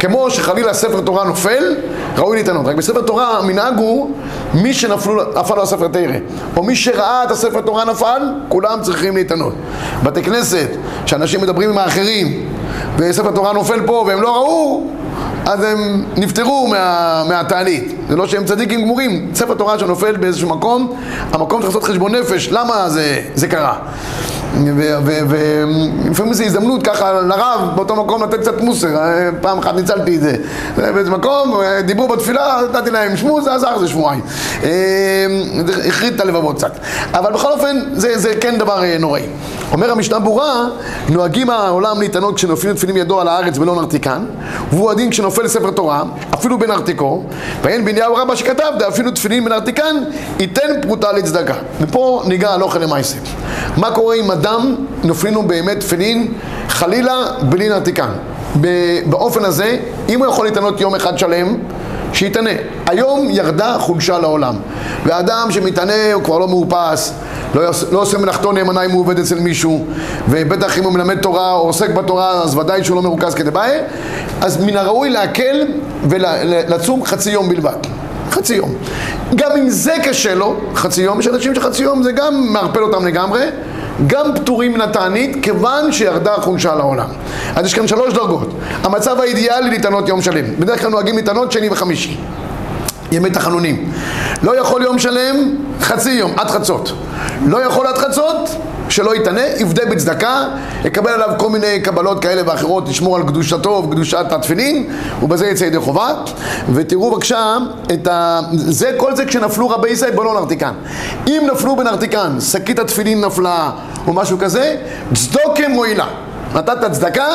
כמו 0.00 0.30
שחלילה 0.30 0.74
ספר 0.74 1.00
תורה 1.00 1.24
נופל, 1.24 1.76
ראוי 2.18 2.36
להתענות. 2.36 2.66
רק 2.66 2.76
בספר 2.76 3.00
תורה 3.00 3.38
המנהג 3.38 3.78
הוא 3.78 4.10
מי 4.54 4.74
שנפלו, 4.74 5.22
נפל 5.40 5.54
לו 5.54 5.62
הספר 5.62 5.88
תרא, 5.88 6.16
או 6.56 6.62
מי 6.62 6.76
שראה 6.76 7.24
את 7.24 7.30
הספר 7.30 7.60
תורה 7.60 7.84
נפל, 7.84 8.22
כולם 8.48 8.78
צריכים 8.82 9.16
להתענות. 9.16 9.54
בתי 10.02 10.22
כנסת, 10.22 10.68
שאנשים 11.06 11.40
מדברים 11.40 11.70
עם 11.70 11.78
האחרים, 11.78 12.48
וספר 12.96 13.30
תורה 13.30 13.52
נופל 13.52 13.86
פה 13.86 14.04
והם 14.06 14.22
לא 14.22 14.36
ראו, 14.36 14.86
אז 15.46 15.62
הם 15.64 16.04
נפטרו 16.16 16.66
מה, 16.66 17.22
מהתענית. 17.28 17.94
זה 18.08 18.16
לא 18.16 18.26
שהם 18.26 18.44
צדיקים 18.44 18.82
גמורים. 18.82 19.30
ספר 19.34 19.54
תורה 19.54 19.78
שנופל 19.78 20.16
באיזשהו 20.16 20.48
מקום, 20.48 20.96
המקום 21.32 21.62
צריך 21.62 21.74
לעשות 21.74 21.90
חשבון 21.90 22.14
נפש, 22.14 22.48
למה 22.52 22.88
זה, 22.88 23.22
זה 23.34 23.48
קרה? 23.48 23.76
ולפעמים 25.06 26.34
זו 26.34 26.44
הזדמנות 26.44 26.82
ככה 26.82 27.12
לרב 27.12 27.60
באותו 27.74 28.04
מקום 28.04 28.22
לתת 28.22 28.40
קצת 28.40 28.60
מוסר, 28.60 28.88
פעם 29.40 29.58
אחת 29.58 29.74
ניצלתי 29.74 30.16
את 30.16 30.20
זה. 30.20 30.36
באיזה 30.76 31.10
מקום, 31.10 31.60
דיברו 31.84 32.08
בתפילה, 32.08 32.60
נתתי 32.70 32.90
להם 32.90 33.16
שמוז, 33.16 33.44
זה 33.44 33.54
עזר 33.54 33.78
זה 33.78 33.88
שבועיים. 33.88 34.20
החריד 35.88 36.14
את 36.14 36.20
הלבבות 36.20 36.56
קצת. 36.56 36.72
אבל 37.14 37.32
בכל 37.32 37.52
אופן, 37.52 37.76
זה, 37.92 38.18
זה 38.18 38.34
כן 38.40 38.58
דבר 38.58 38.82
נוראי. 38.98 39.22
אומר 39.72 39.90
המשנה 39.90 40.18
ברורה, 40.18 40.64
נוהגים 41.08 41.50
העולם 41.50 42.00
להתענות 42.00 42.36
כשנופלים 42.36 42.74
תפילים 42.74 42.96
ידו 42.96 43.20
על 43.20 43.28
הארץ 43.28 43.58
ולא 43.58 43.74
נרתיקן, 43.74 44.24
והוא 44.70 44.90
הדין 44.90 45.10
כשנופל 45.10 45.48
ספר 45.48 45.70
תורה, 45.70 46.02
אפילו 46.34 46.58
בנרתיקו, 46.58 47.24
ואין 47.62 47.84
בניהו 47.84 48.14
רבא 48.14 48.34
שכתב, 48.34 48.72
אפילו 48.88 49.10
תפילין 49.10 49.44
בנרתיקן, 49.44 49.96
ייתן 50.38 50.80
פרוטה 50.82 51.12
לצדקה. 51.12 51.54
ופה 51.80 52.22
ניגע 52.26 52.56
אוכל 52.60 52.78
למעשה. 52.78 53.16
מה 53.76 53.90
קורה 53.90 54.14
אם 54.14 54.30
אדם 54.46 54.74
נופלים 55.04 55.34
לו 55.34 55.42
באמת 55.42 55.80
תפילין, 55.80 56.32
חלילה, 56.68 57.26
בלי 57.42 57.68
נרתיקן? 57.68 58.08
באופן 59.06 59.44
הזה, 59.44 59.76
אם 60.08 60.18
הוא 60.18 60.26
יכול 60.26 60.46
להתענות 60.46 60.80
יום 60.80 60.94
אחד 60.94 61.18
שלם, 61.18 61.56
שיתענה. 62.12 62.50
היום 62.86 63.28
ירדה 63.30 63.76
חולשה 63.78 64.18
לעולם. 64.18 64.54
ואדם 65.04 65.48
שמתענה 65.50 66.12
הוא 66.12 66.22
כבר 66.22 66.38
לא 66.38 66.48
מאופס, 66.48 67.12
לא, 67.54 67.62
לא 67.92 68.02
עושה 68.02 68.18
מלאכתו 68.18 68.52
נאמנה 68.52 68.82
אם 68.82 68.90
הוא 68.90 69.00
עובד 69.00 69.18
אצל 69.18 69.40
מישהו, 69.40 69.84
ובטח 70.28 70.78
אם 70.78 70.84
הוא 70.84 70.92
מלמד 70.92 71.18
תורה 71.18 71.52
או 71.52 71.58
עוסק 71.58 71.90
בתורה, 71.90 72.30
אז 72.30 72.56
ודאי 72.56 72.84
שהוא 72.84 72.96
לא 72.96 73.02
מרוכז 73.02 73.34
כדבעי. 73.34 73.72
אז 74.40 74.64
מן 74.64 74.76
הראוי 74.76 75.10
להקל 75.10 75.66
ולצום 76.08 77.04
חצי 77.04 77.30
יום 77.30 77.48
בלבד. 77.48 77.76
חצי 78.30 78.54
יום. 78.54 78.74
גם 79.34 79.50
אם 79.58 79.68
זה 79.68 79.94
קשה 80.02 80.34
לו, 80.34 80.56
חצי 80.74 81.02
יום, 81.02 81.20
יש 81.20 81.26
אנשים 81.26 81.54
שחצי 81.54 81.82
יום 81.82 82.02
זה 82.02 82.12
גם 82.12 82.46
מערפל 82.52 82.82
אותם 82.82 83.06
לגמרי, 83.06 83.44
גם 84.06 84.34
פטורים 84.34 84.72
מן 84.72 84.80
התענית, 84.80 85.36
כיוון 85.42 85.92
שירדה 85.92 86.34
החולשה 86.34 86.74
לעולם. 86.74 87.08
אז 87.54 87.66
יש 87.66 87.74
כאן 87.74 87.86
שלוש 87.86 88.14
דרגות. 88.14 88.48
המצב 88.82 89.20
האידיאלי 89.20 89.70
להתענות 89.70 90.08
יום 90.08 90.22
שלם. 90.22 90.44
בדרך 90.58 90.80
כלל 90.80 90.90
נוהגים 90.90 91.16
להתענות 91.16 91.52
שני 91.52 91.68
וחמישי. 91.68 92.16
ימי 93.12 93.30
תחנונים. 93.30 93.92
לא 94.42 94.60
יכול 94.60 94.82
יום 94.82 94.98
שלם, 94.98 95.36
חצי 95.80 96.10
יום, 96.10 96.32
עד 96.36 96.50
חצות. 96.50 96.92
לא 97.46 97.58
יכול 97.58 97.86
עד 97.86 97.98
חצות, 97.98 98.50
שלא 98.88 99.16
יתענה, 99.16 99.46
יפדה 99.56 99.82
בצדקה, 99.90 100.44
יקבל 100.84 101.10
עליו 101.10 101.28
כל 101.38 101.50
מיני 101.50 101.80
קבלות 101.80 102.22
כאלה 102.22 102.42
ואחרות, 102.46 102.88
לשמור 102.88 103.16
על 103.16 103.22
קדושתו 103.22 103.82
וקדושת 103.88 104.32
התפילין, 104.32 104.86
ובזה 105.22 105.46
יצא 105.46 105.64
ידי 105.64 105.78
חובה. 105.78 106.14
ותראו 106.74 107.10
בבקשה 107.10 107.56
את 107.92 108.06
ה... 108.06 108.40
זה, 108.52 108.92
כל 108.96 109.16
זה 109.16 109.24
כשנפלו 109.24 109.68
רבי 109.68 109.88
ישראל 109.88 110.10
בלא 110.10 110.34
נרתיקן. 110.40 110.72
אם 111.26 111.48
נפלו 111.52 111.76
בנרתיקן, 111.76 112.40
שקית 112.40 112.78
התפילין 112.78 113.24
נפלה 113.24 113.70
או 114.06 114.12
משהו 114.12 114.38
כזה, 114.38 114.76
צדוקה 115.14 115.68
מועילה. 115.68 116.06
נתת 116.54 116.92
צדקה, 116.92 117.26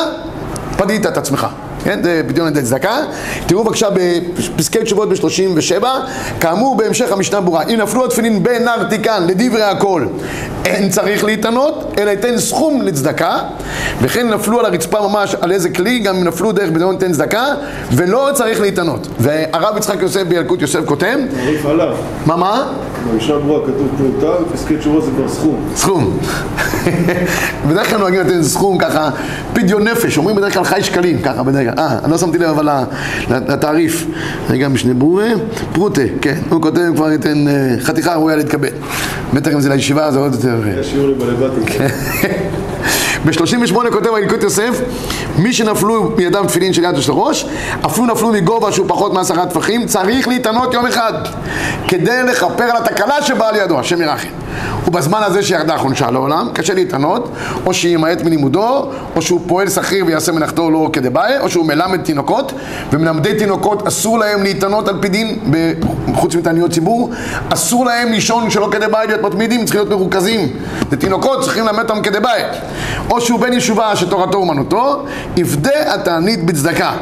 פדית 0.76 1.06
את 1.06 1.16
עצמך. 1.16 1.46
כן, 1.84 2.02
זה 2.02 2.22
פדיון 2.28 2.48
ידי 2.48 2.62
צדקה. 2.62 2.98
תראו 3.46 3.64
בבקשה 3.64 3.88
בפסקי 3.90 4.82
תשובות 4.82 5.08
ב-37, 5.08 5.84
כאמור 6.40 6.76
בהמשך 6.76 7.12
המשנה 7.12 7.40
ברורה, 7.40 7.62
אם 7.62 7.80
נפלו 7.82 8.04
התפילין 8.04 8.42
בנרתיקן 8.42 9.26
לדברי 9.26 9.62
הכל, 9.62 10.06
אין 10.64 10.88
צריך 10.88 11.24
להתענות, 11.24 11.94
אלא 11.98 12.10
ייתן 12.10 12.38
סכום 12.38 12.82
לצדקה, 12.82 13.38
וכן 14.00 14.28
נפלו 14.28 14.60
על 14.60 14.66
הרצפה 14.66 15.08
ממש 15.08 15.34
על 15.40 15.52
איזה 15.52 15.70
כלי, 15.70 15.98
גם 15.98 16.16
אם 16.16 16.24
נפלו 16.24 16.52
דרך 16.52 16.70
בדיון 16.70 16.94
ייתן 16.94 17.12
צדקה, 17.12 17.44
ולא 17.92 18.28
צריך 18.34 18.60
להתענות. 18.60 19.08
והרב 19.18 19.76
יצחק 19.76 20.02
יוסף 20.02 20.22
בילקוט 20.22 20.62
יוסף 20.62 20.84
כותב. 20.84 21.16
מה 22.26 22.36
מה? 22.36 22.72
במשנה 23.12 23.38
ברורה 23.38 23.66
כתוב 23.66 23.88
פרוטה, 23.98 24.42
בפסקי 24.42 24.76
תשובות 24.76 25.04
זה 25.04 25.10
כבר 25.16 25.28
סכום. 25.28 25.70
סכום. 25.76 26.18
בדרך 27.68 27.90
כלל 27.90 27.98
נוהגים 27.98 28.20
לתת 28.20 28.42
סכום 28.42 28.78
ככה, 28.78 29.10
פדיון 29.52 29.88
נפש, 29.88 30.18
אומרים 30.18 30.36
בדרך 30.36 30.54
כלל 30.54 30.64
חי 30.64 30.82
שקלים, 30.82 31.22
ככה 31.22 31.42
בדרך 31.42 31.62
כלל. 31.64 31.71
אה, 31.78 31.98
אני 32.04 32.12
לא 32.12 32.18
שמתי 32.18 32.38
לב 32.38 32.48
אבל 32.48 32.68
לתעריף. 33.30 34.06
רגע, 34.50 34.68
משנה 34.68 34.94
ברורה, 34.94 35.28
פרוטה, 35.72 36.02
כן, 36.20 36.38
הוא 36.50 36.62
כותב 36.62 36.92
כבר 36.96 37.12
ייתן 37.12 37.44
חתיכה 37.80 38.14
ראויה 38.14 38.36
להתקבל. 38.36 38.68
בטח 39.34 39.52
אם 39.52 39.60
זה 39.60 39.68
לישיבה 39.68 40.10
זה 40.10 40.18
עוד 40.18 40.34
יותר... 40.34 40.62
יש 40.80 40.90
שיעור 40.90 41.08
לי 41.08 41.14
בלבטים. 41.14 41.64
ב-38 43.26 43.90
כותב 43.92 44.14
הילקוט 44.14 44.42
יוסף, 44.42 44.80
מי 45.38 45.52
שנפלו 45.52 46.12
מידם 46.16 46.46
תפילין 46.46 46.72
של 46.72 46.84
יד 46.84 46.98
ושל 46.98 47.12
ראש, 47.12 47.46
אפילו 47.86 48.06
נפלו 48.06 48.28
מגובה 48.28 48.72
שהוא 48.72 48.88
פחות 48.88 49.14
מעשרה 49.14 49.46
טפחים, 49.46 49.86
צריך 49.86 50.28
להתענות 50.28 50.74
יום 50.74 50.86
אחד, 50.86 51.12
כדי 51.88 52.22
לכפר 52.22 52.64
על 52.64 52.76
התקלה 52.76 53.22
שבאה 53.22 53.48
על 53.48 53.56
ידו, 53.56 53.80
השם 53.80 54.02
ירחם. 54.02 54.41
ובזמן 54.88 55.20
הזה 55.22 55.42
שירדה 55.42 55.78
חונשה 55.78 56.10
לעולם, 56.10 56.48
קשה 56.52 56.74
להתענות, 56.74 57.30
או 57.66 57.74
שימעט 57.74 58.22
מלימודו, 58.22 58.90
או 59.16 59.22
שהוא 59.22 59.40
פועל 59.46 59.68
שכיר 59.68 60.06
ויעשה 60.06 60.32
מלאכתו 60.32 60.70
לא 60.70 60.90
כדבעי, 60.92 61.38
או 61.38 61.50
שהוא 61.50 61.66
מלמד 61.66 62.02
תינוקות, 62.02 62.52
ומלמדי 62.92 63.34
תינוקות 63.38 63.86
אסור 63.86 64.18
להם 64.18 64.42
להתענות 64.42 64.88
על 64.88 64.98
פי 65.00 65.08
דין, 65.08 65.38
חוץ 66.14 66.34
מתעניות 66.34 66.70
ציבור, 66.70 67.10
אסור 67.48 67.84
להם 67.84 68.12
לישון 68.12 68.50
שלא 68.50 68.68
כדבעי 68.72 69.06
להיות 69.06 69.22
מתמידים, 69.22 69.64
צריכים 69.64 69.80
להיות 69.80 69.92
מרוכזים. 70.00 70.48
לתינוקות 70.92 71.40
צריכים 71.42 71.64
ללמד 71.66 71.90
אותם 71.90 72.02
כדבעי. 72.02 72.42
או 73.10 73.20
שהוא 73.20 73.40
בן 73.40 73.52
ישובה 73.52 73.96
שתורתו 73.96 74.38
אומנותו, 74.38 75.04
יפדה 75.36 75.94
התענית 75.94 76.44
בצדקה. 76.44 76.92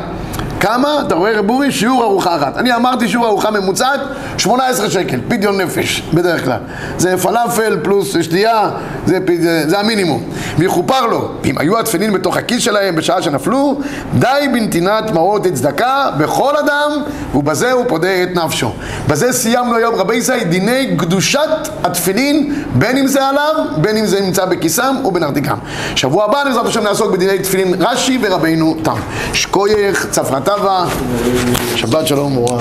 כמה? 0.60 1.02
אתה 1.06 1.14
רואה 1.14 1.38
רב 1.38 1.50
אורי? 1.50 1.72
שיעור 1.72 2.02
ארוחה 2.02 2.36
אחת. 2.36 2.56
אני 2.56 2.74
אמרתי 2.74 3.08
שיעור 3.08 3.26
ארוחה 3.26 3.50
ממוצעת 3.50 4.00
18 4.38 4.90
שקל, 4.90 5.20
פדיון 5.28 5.60
נפש, 5.60 6.02
בדרך 6.14 6.44
כלל. 6.44 6.58
זה 6.98 7.16
פלאפל 7.16 7.78
פלוס 7.82 8.16
שתייה, 8.22 8.70
זה, 9.06 9.18
זה, 9.40 9.68
זה 9.68 9.78
המינימום. 9.78 10.22
ויכופר 10.58 11.06
לו, 11.06 11.30
אם 11.44 11.58
היו 11.58 11.78
התפילין 11.78 12.12
בתוך 12.12 12.36
הכיס 12.36 12.62
שלהם 12.62 12.96
בשעה 12.96 13.22
שנפלו, 13.22 13.80
די 14.18 14.48
בנתינת 14.52 15.10
מעות 15.10 15.46
צדקה 15.46 16.10
בכל 16.18 16.56
אדם, 16.56 16.90
ובזה 17.34 17.72
הוא 17.72 17.84
פודה 17.88 18.22
את 18.22 18.28
נפשו. 18.34 18.72
בזה 19.08 19.32
סיימנו 19.32 19.76
היום 19.76 19.94
רבי 19.94 20.14
ישראל 20.14 20.44
דיני 20.44 20.96
קדושת 20.98 21.68
התפילין, 21.84 22.64
בין 22.74 22.96
אם 22.96 23.06
זה 23.06 23.26
עליו, 23.26 23.54
בין 23.76 23.96
אם 23.96 24.06
זה 24.06 24.20
נמצא 24.20 24.44
בכיסם 24.44 24.96
או 25.04 25.10
בנרתיקם. 25.10 25.56
שבוע 25.96 26.24
הבא 26.24 26.44
בעזרת 26.44 26.66
השם 26.66 26.82
נעסוק 26.82 27.12
בדיני 27.12 27.38
תפילין 27.38 27.74
רש"י 27.82 28.18
ורבינו 28.22 28.76
תם. 28.82 28.96
שקוייך, 29.32 30.06
צפרתה 30.10 30.49
טבא, 30.56 30.84
שבת 31.76 32.06
שלום 32.06 32.36
וברכה. 32.36 32.56